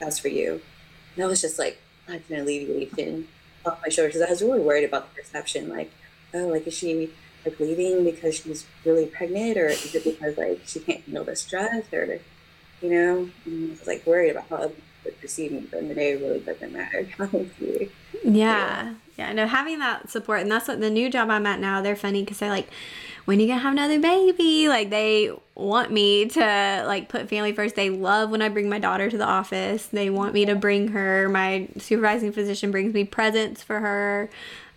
best 0.01 0.23
for 0.23 0.29
you. 0.29 0.53
And 0.53 1.23
that 1.23 1.27
was 1.27 1.43
just 1.43 1.59
like, 1.59 1.79
that's 2.09 2.31
an 2.31 2.41
alleviation 2.41 3.29
off 3.67 3.83
my 3.83 3.91
shoulders 3.91 4.15
because 4.15 4.27
I 4.27 4.31
was 4.31 4.41
really 4.41 4.61
worried 4.61 4.85
about 4.85 5.15
the 5.15 5.21
perception. 5.21 5.69
Like, 5.69 5.93
oh, 6.33 6.47
like, 6.47 6.67
is 6.67 6.73
she 6.73 7.11
like 7.45 7.61
leaving 7.61 8.05
because 8.05 8.37
she's 8.37 8.65
really 8.87 9.05
pregnant 9.05 9.59
or 9.59 9.67
is 9.67 9.95
it 9.95 10.03
because 10.03 10.39
like 10.39 10.63
she 10.65 10.81
can't 10.81 11.05
handle 11.05 11.25
the 11.25 11.37
stress 11.37 11.93
or, 11.93 12.21
you 12.81 12.89
know, 12.89 13.29
and 13.45 13.67
I 13.67 13.71
was 13.73 13.87
like 13.87 14.07
worried 14.07 14.31
about 14.31 14.49
how 14.49 14.73
perceiving 15.21 15.67
but 15.71 15.81
in 15.81 15.89
the 15.89 15.95
day 15.95 16.17
really 16.17 16.41
doesn't 16.41 16.73
matter 16.73 17.09
honestly 17.19 17.91
yeah. 18.25 18.95
Yeah 19.17 19.33
no 19.33 19.47
having 19.47 19.79
that 19.81 20.11
support 20.11 20.41
and 20.41 20.51
that's 20.51 20.69
what 20.69 20.81
the 20.81 20.91
new 20.91 21.11
job 21.11 21.31
i'm 21.31 21.47
at 21.47 21.61
now 21.61 21.83
they're 21.83 21.97
funny 21.97 22.23
because 22.23 22.39
they're 22.39 22.51
like 22.51 22.69
when 23.25 23.39
are 23.39 23.43
you 23.43 23.49
gonna 23.49 23.61
have 23.61 23.73
another 23.73 24.01
baby? 24.01 24.69
Like 24.69 24.91
they 24.91 25.31
want 25.55 25.93
me 25.93 26.27
to 26.27 26.85
like 26.87 27.09
put 27.09 27.29
family 27.29 27.53
first. 27.53 27.77
They 27.77 27.91
love 27.91 28.31
when 28.31 28.43
i 28.43 28.49
bring 28.49 28.69
my 28.69 28.79
daughter 28.79 29.09
to 29.11 29.17
the 29.17 29.27
office. 29.27 29.87
They 29.87 30.11
want 30.11 30.35
me 30.35 30.45
to 30.47 30.55
bring 30.55 30.89
her. 30.89 31.29
My 31.29 31.69
supervising 31.79 32.33
physician 32.33 32.71
brings 32.71 32.93
me 32.93 33.05
presents 33.05 33.63
for 33.63 33.79
her. 33.81 34.31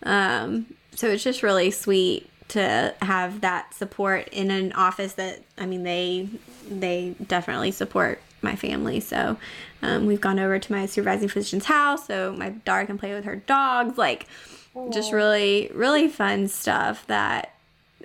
Um, 0.04 0.66
so 0.94 1.08
it's 1.08 1.24
just 1.24 1.42
really 1.42 1.70
sweet 1.70 2.30
to 2.48 2.94
have 3.02 3.40
that 3.40 3.74
support 3.74 4.28
in 4.28 4.52
an 4.52 4.72
office 4.74 5.14
that 5.14 5.42
i 5.58 5.66
mean 5.66 5.82
they 5.82 6.28
they 6.70 7.12
definitely 7.26 7.72
support 7.72 8.20
my 8.42 8.56
family. 8.56 9.00
So 9.00 9.36
um, 9.82 10.06
we've 10.06 10.20
gone 10.20 10.38
over 10.38 10.58
to 10.58 10.72
my 10.72 10.86
supervising 10.86 11.28
physician's 11.28 11.66
house 11.66 12.06
so 12.06 12.34
my 12.36 12.50
daughter 12.50 12.86
can 12.86 12.98
play 12.98 13.12
with 13.12 13.24
her 13.24 13.36
dogs 13.36 13.98
like 13.98 14.26
Aww. 14.74 14.92
just 14.92 15.12
really 15.12 15.70
really 15.74 16.08
fun 16.08 16.48
stuff 16.48 17.06
that 17.06 17.54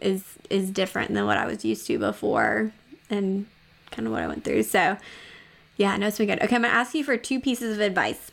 is 0.02 0.24
is 0.50 0.70
different 0.72 1.14
than 1.14 1.26
what 1.26 1.38
i 1.38 1.46
was 1.46 1.64
used 1.64 1.86
to 1.88 2.00
before 2.00 2.72
and 3.10 3.46
kind 3.92 4.08
of 4.08 4.14
what 4.14 4.22
i 4.22 4.28
went 4.28 4.44
through. 4.44 4.64
So 4.64 4.98
yeah 5.78 5.96
no 5.98 6.08
it's 6.08 6.18
been 6.18 6.28
good. 6.28 6.42
Okay 6.42 6.56
i'm 6.56 6.62
gonna 6.62 6.74
ask 6.74 6.94
you 6.94 7.04
for 7.04 7.18
two 7.18 7.40
pieces 7.40 7.78
of 7.78 7.82
advice. 7.82 8.32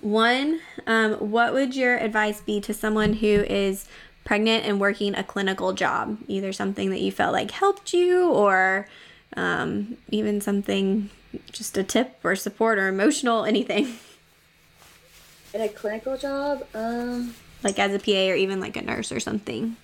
One 0.00 0.60
um, 0.86 1.14
what 1.14 1.52
would 1.52 1.74
your 1.74 1.98
advice 1.98 2.40
be 2.40 2.60
to 2.60 2.72
someone 2.74 3.14
who 3.14 3.26
is 3.26 3.86
pregnant 4.24 4.64
and 4.64 4.78
working 4.78 5.14
a 5.14 5.24
clinical 5.24 5.72
job, 5.72 6.18
either 6.28 6.52
something 6.52 6.90
that 6.90 7.00
you 7.00 7.10
felt 7.10 7.32
like 7.32 7.50
helped 7.50 7.92
you 7.92 8.30
or 8.30 8.86
um, 9.36 9.96
even 10.10 10.40
something, 10.40 11.10
just 11.52 11.76
a 11.78 11.84
tip 11.84 12.18
or 12.24 12.36
support 12.36 12.78
or 12.78 12.88
emotional, 12.88 13.44
anything. 13.44 13.94
In 15.54 15.60
a 15.60 15.68
clinical 15.68 16.16
job, 16.16 16.64
um, 16.74 17.34
like 17.64 17.78
as 17.78 17.92
a 17.92 17.98
PA 17.98 18.32
or 18.32 18.36
even 18.36 18.60
like 18.60 18.76
a 18.76 18.82
nurse 18.82 19.10
or 19.10 19.18
something. 19.18 19.76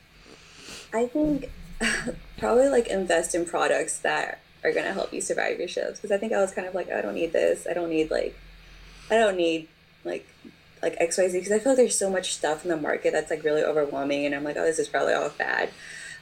I 0.95 1.07
think 1.07 1.51
probably 2.39 2.69
like 2.69 2.87
invest 2.87 3.35
in 3.35 3.45
products 3.45 3.99
that 3.99 4.41
are 4.63 4.73
going 4.73 4.87
to 4.87 4.93
help 4.93 5.13
you 5.13 5.21
survive 5.21 5.59
your 5.59 5.69
shifts 5.69 5.99
because 5.99 6.13
I 6.13 6.19
think 6.19 6.33
I 6.33 6.41
was 6.41 6.53
kind 6.53 6.69
of 6.69 6.75
like, 6.75 6.89
oh, 6.93 6.99
I 6.99 7.03
don't 7.03 7.15
need 7.15 7.33
this. 7.33 7.67
I 7.69 7.75
don't 7.75 7.91
need 7.91 8.11
like, 8.11 8.39
I 9.11 9.17
don't 9.17 9.37
need 9.37 9.69
like 10.05 10.27
like 10.83 10.99
XYZ 10.99 11.33
because 11.33 11.53
I 11.53 11.59
feel 11.59 11.73
like 11.73 11.79
there's 11.79 11.99
so 11.99 12.11
much 12.11 12.35
stuff 12.35 12.65
in 12.65 12.71
the 12.71 12.77
market 12.77 13.13
that's 13.13 13.31
like 13.31 13.43
really 13.43 13.63
overwhelming 13.63 14.27
and 14.27 14.35
I'm 14.35 14.45
like, 14.45 14.57
oh, 14.57 14.65
this 14.65 14.79
is 14.79 14.89
probably 14.89 15.15
all 15.15 15.31
bad. 15.31 15.71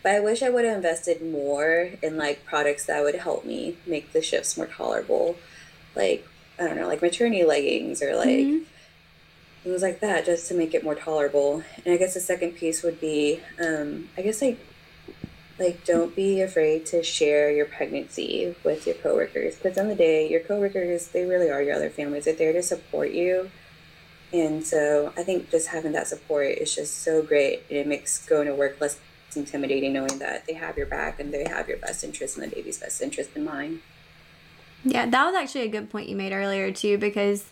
But 0.04 0.12
I 0.12 0.20
wish 0.20 0.40
I 0.42 0.50
would 0.50 0.64
have 0.64 0.76
invested 0.76 1.20
more 1.20 1.90
in 2.00 2.16
like 2.16 2.44
products 2.44 2.84
that 2.86 3.02
would 3.02 3.16
help 3.16 3.44
me 3.44 3.76
make 3.86 4.12
the 4.12 4.22
shifts 4.22 4.56
more 4.56 4.66
tolerable. 4.66 5.36
Like, 5.96 6.28
I 6.60 6.68
don't 6.68 6.76
know, 6.76 6.86
like 6.86 7.02
maternity 7.02 7.42
leggings 7.42 8.00
or 8.00 8.14
like 8.14 8.28
mm-hmm. 8.28 8.64
things 9.64 9.82
like 9.82 9.98
that 9.98 10.24
just 10.24 10.46
to 10.48 10.54
make 10.54 10.74
it 10.74 10.84
more 10.84 10.94
tolerable. 10.94 11.64
And 11.84 11.92
I 11.92 11.96
guess 11.96 12.14
the 12.14 12.20
second 12.20 12.52
piece 12.52 12.84
would 12.84 13.00
be, 13.00 13.40
um, 13.58 14.08
I 14.16 14.22
guess 14.22 14.40
like 14.40 14.60
like 15.58 15.84
don't 15.84 16.14
be 16.14 16.40
afraid 16.40 16.84
to 16.84 17.02
share 17.02 17.50
your 17.50 17.66
pregnancy 17.66 18.54
with 18.64 18.86
your 18.86 18.96
coworkers 18.96 19.54
because 19.54 19.78
on 19.78 19.86
the 19.86 19.94
day 19.94 20.28
your 20.28 20.40
coworkers 20.40 21.06
they 21.08 21.24
really 21.24 21.48
are 21.48 21.62
your 21.62 21.76
other 21.76 21.88
families 21.88 22.24
they're 22.24 22.34
there 22.34 22.52
to 22.52 22.60
support 22.60 23.12
you 23.12 23.48
and 24.34 24.66
so 24.66 25.12
I 25.16 25.22
think 25.22 25.48
just 25.48 25.68
having 25.68 25.92
that 25.92 26.08
support 26.08 26.48
is 26.48 26.74
just 26.74 27.02
so 27.02 27.22
great. 27.22 27.62
And 27.70 27.78
it 27.78 27.86
makes 27.86 28.26
going 28.26 28.48
to 28.48 28.54
work 28.54 28.80
less 28.80 28.98
it's 29.36 29.52
intimidating 29.52 29.92
knowing 29.92 30.18
that 30.18 30.46
they 30.46 30.54
have 30.54 30.76
your 30.76 30.86
back 30.86 31.18
and 31.18 31.32
they 31.32 31.44
have 31.44 31.68
your 31.68 31.78
best 31.78 32.04
interest 32.04 32.36
and 32.36 32.50
the 32.50 32.54
baby's 32.54 32.78
best 32.78 33.02
interest 33.02 33.30
in 33.34 33.44
mind. 33.44 33.80
Yeah, 34.84 35.06
that 35.06 35.26
was 35.26 35.34
actually 35.34 35.62
a 35.62 35.68
good 35.68 35.90
point 35.90 36.08
you 36.08 36.16
made 36.16 36.32
earlier 36.32 36.70
too, 36.70 36.98
because 36.98 37.44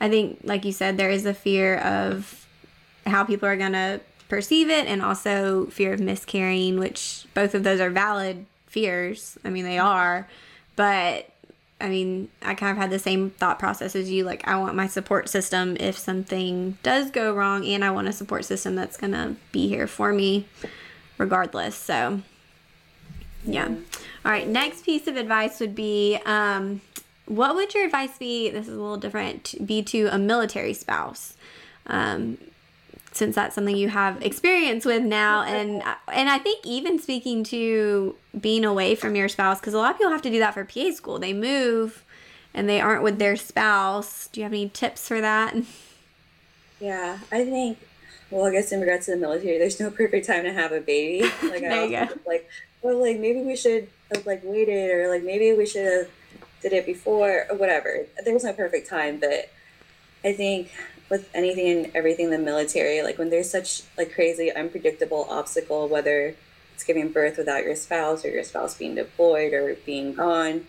I 0.00 0.08
think, 0.08 0.40
like 0.42 0.64
you 0.64 0.72
said, 0.72 0.96
there 0.96 1.10
is 1.10 1.24
a 1.24 1.34
fear 1.34 1.78
of 1.78 2.46
how 3.06 3.24
people 3.24 3.48
are 3.48 3.56
gonna 3.56 4.00
perceive 4.28 4.68
it, 4.68 4.86
and 4.86 5.00
also 5.00 5.66
fear 5.66 5.92
of 5.92 6.00
miscarrying, 6.00 6.78
which 6.78 7.26
both 7.34 7.54
of 7.54 7.62
those 7.62 7.80
are 7.80 7.90
valid 7.90 8.44
fears. 8.66 9.38
I 9.44 9.50
mean, 9.50 9.64
they 9.64 9.78
are, 9.78 10.28
but 10.74 11.30
I 11.80 11.88
mean, 11.88 12.28
I 12.42 12.54
kind 12.54 12.72
of 12.72 12.78
had 12.78 12.90
the 12.90 12.98
same 12.98 13.30
thought 13.30 13.58
process 13.58 13.94
as 13.94 14.10
you. 14.10 14.24
Like, 14.24 14.46
I 14.48 14.56
want 14.56 14.74
my 14.74 14.88
support 14.88 15.28
system 15.28 15.76
if 15.78 15.96
something 15.96 16.78
does 16.82 17.10
go 17.10 17.32
wrong, 17.32 17.64
and 17.64 17.84
I 17.84 17.90
want 17.90 18.08
a 18.08 18.12
support 18.12 18.44
system 18.44 18.74
that's 18.74 18.96
gonna 18.96 19.36
be 19.52 19.68
here 19.68 19.86
for 19.86 20.12
me 20.12 20.46
regardless. 21.18 21.74
So, 21.74 22.20
yeah. 23.44 23.68
All 24.24 24.32
right. 24.32 24.46
Next 24.46 24.84
piece 24.84 25.06
of 25.06 25.16
advice 25.16 25.60
would 25.60 25.74
be 25.74 26.18
um, 26.26 26.80
what 27.26 27.54
would 27.54 27.74
your 27.74 27.84
advice 27.84 28.18
be? 28.18 28.50
This 28.50 28.68
is 28.68 28.74
a 28.74 28.80
little 28.80 28.96
different. 28.96 29.54
Be 29.64 29.82
to 29.84 30.06
a 30.06 30.18
military 30.18 30.72
spouse. 30.72 31.36
Um, 31.86 32.38
since 33.12 33.34
that's 33.34 33.54
something 33.54 33.76
you 33.76 33.88
have 33.88 34.22
experience 34.22 34.84
with 34.84 35.02
now 35.02 35.42
and 35.42 35.82
and 36.12 36.28
I 36.28 36.38
think 36.38 36.66
even 36.66 36.98
speaking 36.98 37.44
to 37.44 38.14
being 38.38 38.62
away 38.62 38.94
from 38.94 39.16
your 39.16 39.28
spouse 39.28 39.58
cuz 39.58 39.72
a 39.72 39.78
lot 39.78 39.92
of 39.92 39.96
people 39.96 40.12
have 40.12 40.20
to 40.22 40.30
do 40.30 40.38
that 40.38 40.52
for 40.52 40.64
PA 40.66 40.90
school. 40.90 41.18
They 41.18 41.32
move 41.32 42.04
and 42.52 42.68
they 42.68 42.78
aren't 42.80 43.02
with 43.02 43.18
their 43.18 43.36
spouse. 43.36 44.28
Do 44.30 44.40
you 44.40 44.44
have 44.44 44.52
any 44.52 44.68
tips 44.68 45.08
for 45.08 45.20
that? 45.20 45.56
Yeah, 46.78 47.20
I 47.32 47.42
think 47.42 47.78
well, 48.30 48.46
I 48.46 48.52
guess 48.52 48.72
in 48.72 48.80
regards 48.80 49.06
to 49.06 49.12
the 49.12 49.16
military, 49.18 49.58
there's 49.58 49.78
no 49.78 49.90
perfect 49.90 50.26
time 50.26 50.44
to 50.44 50.52
have 50.52 50.72
a 50.72 50.80
baby. 50.80 51.28
Like 51.42 51.62
I 51.62 51.68
there 51.68 51.86
you 51.86 51.96
also 51.98 52.18
like, 52.26 52.48
well, 52.82 53.00
like 53.00 53.18
maybe 53.18 53.42
we 53.42 53.56
should 53.56 53.88
have 54.12 54.26
like 54.26 54.42
waited, 54.44 54.90
or 54.90 55.08
like 55.08 55.22
maybe 55.22 55.52
we 55.52 55.66
should 55.66 55.86
have 55.86 56.08
did 56.62 56.72
it 56.72 56.86
before, 56.86 57.46
or 57.50 57.56
whatever. 57.56 58.06
There's 58.24 58.44
no 58.44 58.52
perfect 58.52 58.88
time, 58.88 59.20
but 59.20 59.50
I 60.24 60.32
think 60.32 60.72
with 61.08 61.30
anything 61.34 61.84
and 61.84 61.96
everything 61.96 62.26
in 62.26 62.30
the 62.32 62.38
military, 62.38 63.02
like 63.02 63.18
when 63.18 63.30
there's 63.30 63.50
such 63.50 63.82
like 63.96 64.12
crazy 64.12 64.50
unpredictable 64.52 65.26
obstacle, 65.30 65.88
whether 65.88 66.34
it's 66.74 66.84
giving 66.84 67.10
birth 67.10 67.38
without 67.38 67.62
your 67.62 67.76
spouse 67.76 68.24
or 68.24 68.30
your 68.30 68.44
spouse 68.44 68.74
being 68.74 68.96
deployed 68.96 69.52
or 69.52 69.76
being 69.86 70.14
gone, 70.14 70.66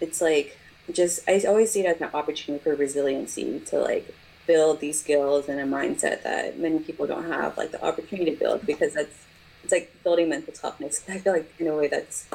it's 0.00 0.20
like 0.20 0.56
just 0.92 1.28
I 1.28 1.42
always 1.46 1.72
see 1.72 1.80
it 1.80 1.86
as 1.86 2.00
an 2.00 2.10
opportunity 2.14 2.62
for 2.62 2.74
resiliency 2.74 3.60
to 3.66 3.78
like 3.78 4.14
build 4.50 4.80
these 4.80 4.98
skills 4.98 5.48
and 5.48 5.60
a 5.60 5.64
mindset 5.64 6.24
that 6.24 6.58
many 6.58 6.80
people 6.80 7.06
don't 7.06 7.30
have 7.30 7.56
like 7.56 7.70
the 7.70 7.80
opportunity 7.84 8.32
to 8.32 8.36
build 8.36 8.66
because 8.66 8.94
that's 8.94 9.26
it's 9.62 9.70
like 9.70 9.94
building 10.02 10.28
mental 10.28 10.52
toughness. 10.52 11.04
I 11.08 11.18
feel 11.18 11.34
like 11.34 11.54
in 11.60 11.68
a 11.68 11.76
way 11.76 11.86
that's 11.86 12.26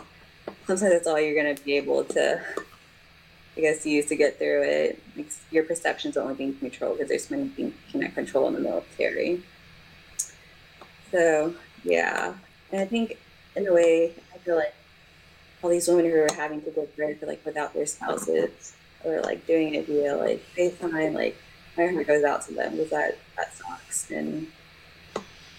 sometimes 0.66 0.80
that's 0.80 1.08
all 1.08 1.20
you're 1.20 1.36
gonna 1.36 1.60
be 1.66 1.74
able 1.74 2.06
to 2.06 2.42
I 3.58 3.60
guess 3.60 3.86
use 3.86 4.06
to 4.06 4.16
get 4.16 4.38
through 4.38 4.64
it. 4.64 5.04
Makes 5.18 5.42
your 5.52 5.66
perceptions 5.66 6.16
only 6.16 6.36
being 6.36 6.56
controlled 6.56 7.00
because 7.00 7.10
there's 7.10 7.30
many 7.30 7.50
things 7.50 7.74
you 7.94 8.08
control 8.08 8.48
in 8.48 8.54
the 8.54 8.62
military. 8.62 9.42
So 11.12 11.54
yeah. 11.84 12.34
And 12.72 12.80
I 12.80 12.86
think 12.86 13.18
in 13.58 13.68
a 13.68 13.74
way 13.74 14.14
I 14.34 14.38
feel 14.38 14.56
like 14.56 14.74
all 15.62 15.70
these 15.70 15.90
women 15.90 16.06
who 16.06 16.16
are 16.16 16.34
having 16.34 16.62
to 16.62 16.72
give 16.72 16.96
birth 16.96 17.22
like 17.24 17.46
without 17.46 17.74
their 17.74 17.86
spouses 17.86 18.74
or 19.04 19.20
like 19.20 19.46
doing 19.46 19.76
it 19.76 19.86
via 19.86 20.16
like 20.16 20.42
FaceTime, 20.58 21.14
like 21.14 21.36
my 21.78 21.88
heart 21.88 22.08
goes 22.08 22.24
out 22.24 22.46
to 22.46 22.54
them 22.54 22.72
because 22.72 22.90
that 22.90 23.18
that 23.38 23.54
sucks 23.56 24.10
and 24.12 24.48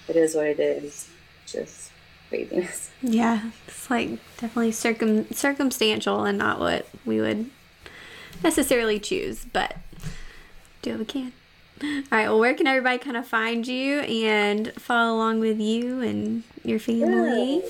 it 0.09 0.17
is 0.17 0.35
what 0.35 0.47
it 0.47 0.61
is 0.61 1.09
just 1.47 1.91
craziness 2.29 2.91
Yeah, 3.03 3.51
it's 3.69 3.89
like 3.91 4.11
definitely 4.39 4.73
circum 4.73 5.31
circumstantial 5.33 6.25
and 6.25 6.39
not 6.39 6.59
what 6.59 6.89
we 7.05 7.21
would 7.21 7.51
necessarily 8.43 8.99
choose, 8.99 9.47
but 9.53 9.77
do 10.83 10.91
what 10.91 10.99
we 11.01 11.05
can. 11.05 11.33
All 11.83 11.89
right, 12.11 12.29
well, 12.29 12.39
where 12.39 12.55
can 12.55 12.67
everybody 12.67 12.99
kind 12.99 13.17
of 13.17 13.27
find 13.27 13.67
you 13.67 14.01
and 14.01 14.73
follow 14.75 15.15
along 15.15 15.41
with 15.41 15.61
you 15.61 16.01
and 16.01 16.43
your 16.65 16.79
family? 16.79 17.63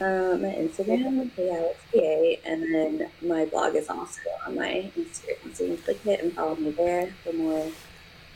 Um, 0.00 0.42
my 0.42 0.48
Instagram, 0.48 1.30
yeah, 1.36 1.70
it's 1.70 2.40
PA, 2.42 2.50
and 2.50 2.74
then 2.74 3.10
my 3.22 3.44
blog 3.46 3.74
is 3.74 3.88
also 3.88 4.20
on 4.46 4.56
my 4.56 4.90
Instagram. 4.96 5.54
So 5.54 5.64
you 5.64 5.74
can 5.76 5.84
click 5.84 6.06
it 6.06 6.20
and 6.22 6.32
follow 6.32 6.56
me 6.56 6.70
there 6.70 7.12
for 7.24 7.32
more 7.32 7.70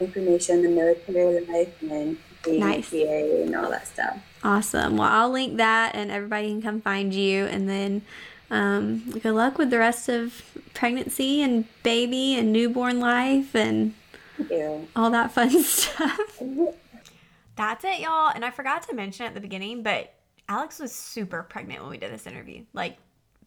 information 0.00 0.66
on 0.66 0.74
military 0.74 1.46
life 1.46 1.83
and 1.83 2.18
being 2.44 2.61
Nice. 2.61 2.90
PA 2.90 2.96
and 2.96 3.55
all 3.57 3.70
that 3.70 3.87
stuff. 3.87 4.18
Awesome. 4.42 4.96
Well, 4.98 5.09
I'll 5.09 5.31
link 5.31 5.57
that 5.57 5.94
and 5.94 6.11
everybody 6.11 6.48
can 6.48 6.61
come 6.61 6.81
find 6.81 7.14
you. 7.14 7.46
And 7.46 7.68
then 7.68 8.03
um, 8.50 9.11
good 9.11 9.33
luck 9.33 9.57
with 9.57 9.70
the 9.70 9.79
rest 9.79 10.09
of 10.09 10.42
pregnancy 10.74 11.40
and 11.40 11.64
baby 11.83 12.35
and 12.37 12.53
newborn 12.53 13.00
life 13.00 13.55
and 13.55 13.94
all 14.94 15.11
that 15.11 15.33
fun 15.33 15.62
stuff. 15.62 16.18
That's 17.57 17.85
it, 17.85 18.00
y'all. 18.00 18.33
And 18.35 18.44
I 18.44 18.50
forgot 18.50 18.83
to 18.88 18.94
mention 18.94 19.27
at 19.27 19.35
the 19.35 19.40
beginning, 19.40 19.83
but 19.83 20.12
Alex 20.48 20.78
was 20.78 20.92
super 20.92 21.42
pregnant 21.42 21.80
when 21.80 21.90
we 21.90 21.98
did 21.98 22.12
this 22.12 22.26
interview. 22.26 22.64
Like, 22.72 22.98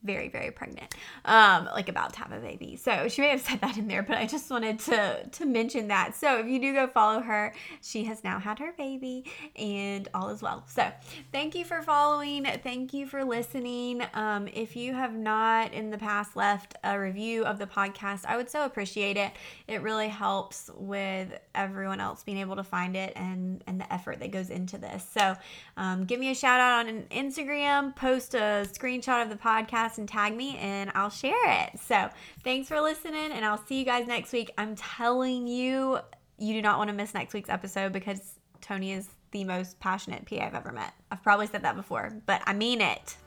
very, 0.03 0.29
very 0.29 0.51
pregnant. 0.51 0.95
Um, 1.25 1.65
like 1.65 1.89
about 1.89 2.13
to 2.13 2.19
have 2.19 2.31
a 2.31 2.39
baby. 2.39 2.75
So 2.75 3.07
she 3.07 3.21
may 3.21 3.29
have 3.29 3.41
said 3.41 3.61
that 3.61 3.77
in 3.77 3.87
there, 3.87 4.03
but 4.03 4.17
I 4.17 4.25
just 4.25 4.49
wanted 4.49 4.79
to 4.79 5.27
to 5.27 5.45
mention 5.45 5.87
that. 5.89 6.15
So 6.15 6.39
if 6.39 6.47
you 6.47 6.59
do 6.59 6.73
go 6.73 6.87
follow 6.87 7.21
her, 7.21 7.53
she 7.81 8.03
has 8.05 8.23
now 8.23 8.39
had 8.39 8.59
her 8.59 8.73
baby 8.77 9.25
and 9.55 10.07
all 10.13 10.29
is 10.29 10.41
well. 10.41 10.63
So 10.67 10.91
thank 11.31 11.55
you 11.55 11.65
for 11.65 11.81
following. 11.81 12.45
Thank 12.63 12.93
you 12.93 13.05
for 13.05 13.23
listening. 13.23 14.03
Um, 14.13 14.47
if 14.53 14.75
you 14.75 14.93
have 14.93 15.13
not 15.13 15.73
in 15.73 15.89
the 15.89 15.97
past 15.97 16.35
left 16.35 16.75
a 16.83 16.99
review 16.99 17.43
of 17.45 17.59
the 17.59 17.67
podcast, 17.67 18.25
I 18.25 18.37
would 18.37 18.49
so 18.49 18.65
appreciate 18.65 19.17
it. 19.17 19.31
It 19.67 19.81
really 19.81 20.07
helps 20.07 20.69
with 20.75 21.29
everyone 21.55 21.99
else 21.99 22.23
being 22.23 22.37
able 22.37 22.55
to 22.55 22.63
find 22.63 22.95
it 22.95 23.13
and 23.15 23.63
and 23.67 23.79
the 23.79 23.91
effort 23.91 24.19
that 24.19 24.31
goes 24.31 24.49
into 24.49 24.77
this. 24.77 25.07
So 25.11 25.35
um, 25.75 26.05
give 26.05 26.19
me 26.19 26.31
a 26.31 26.35
shout 26.35 26.59
out 26.59 26.87
on 26.87 27.03
Instagram, 27.11 27.95
post 27.95 28.33
a 28.33 28.67
screenshot 28.71 29.23
of 29.23 29.29
the 29.29 29.35
podcast 29.87 29.97
and 29.97 30.07
tag 30.07 30.35
me, 30.35 30.57
and 30.57 30.91
I'll 30.95 31.09
share 31.09 31.63
it. 31.63 31.79
So 31.79 32.09
thanks 32.43 32.67
for 32.67 32.79
listening, 32.81 33.31
and 33.31 33.45
I'll 33.45 33.63
see 33.65 33.79
you 33.79 33.85
guys 33.85 34.07
next 34.07 34.31
week. 34.33 34.51
I'm 34.57 34.75
telling 34.75 35.47
you, 35.47 35.99
you 36.37 36.53
do 36.53 36.61
not 36.61 36.77
want 36.77 36.89
to 36.89 36.95
miss 36.95 37.13
next 37.13 37.33
week's 37.33 37.49
episode 37.49 37.93
because 37.93 38.39
Tony 38.61 38.93
is 38.93 39.07
the 39.31 39.43
most 39.43 39.79
passionate 39.79 40.25
PA 40.25 40.45
I've 40.45 40.55
ever 40.55 40.71
met. 40.71 40.93
I've 41.11 41.23
probably 41.23 41.47
said 41.47 41.63
that 41.63 41.75
before, 41.75 42.13
but 42.25 42.41
I 42.45 42.53
mean 42.53 42.81
it. 42.81 43.17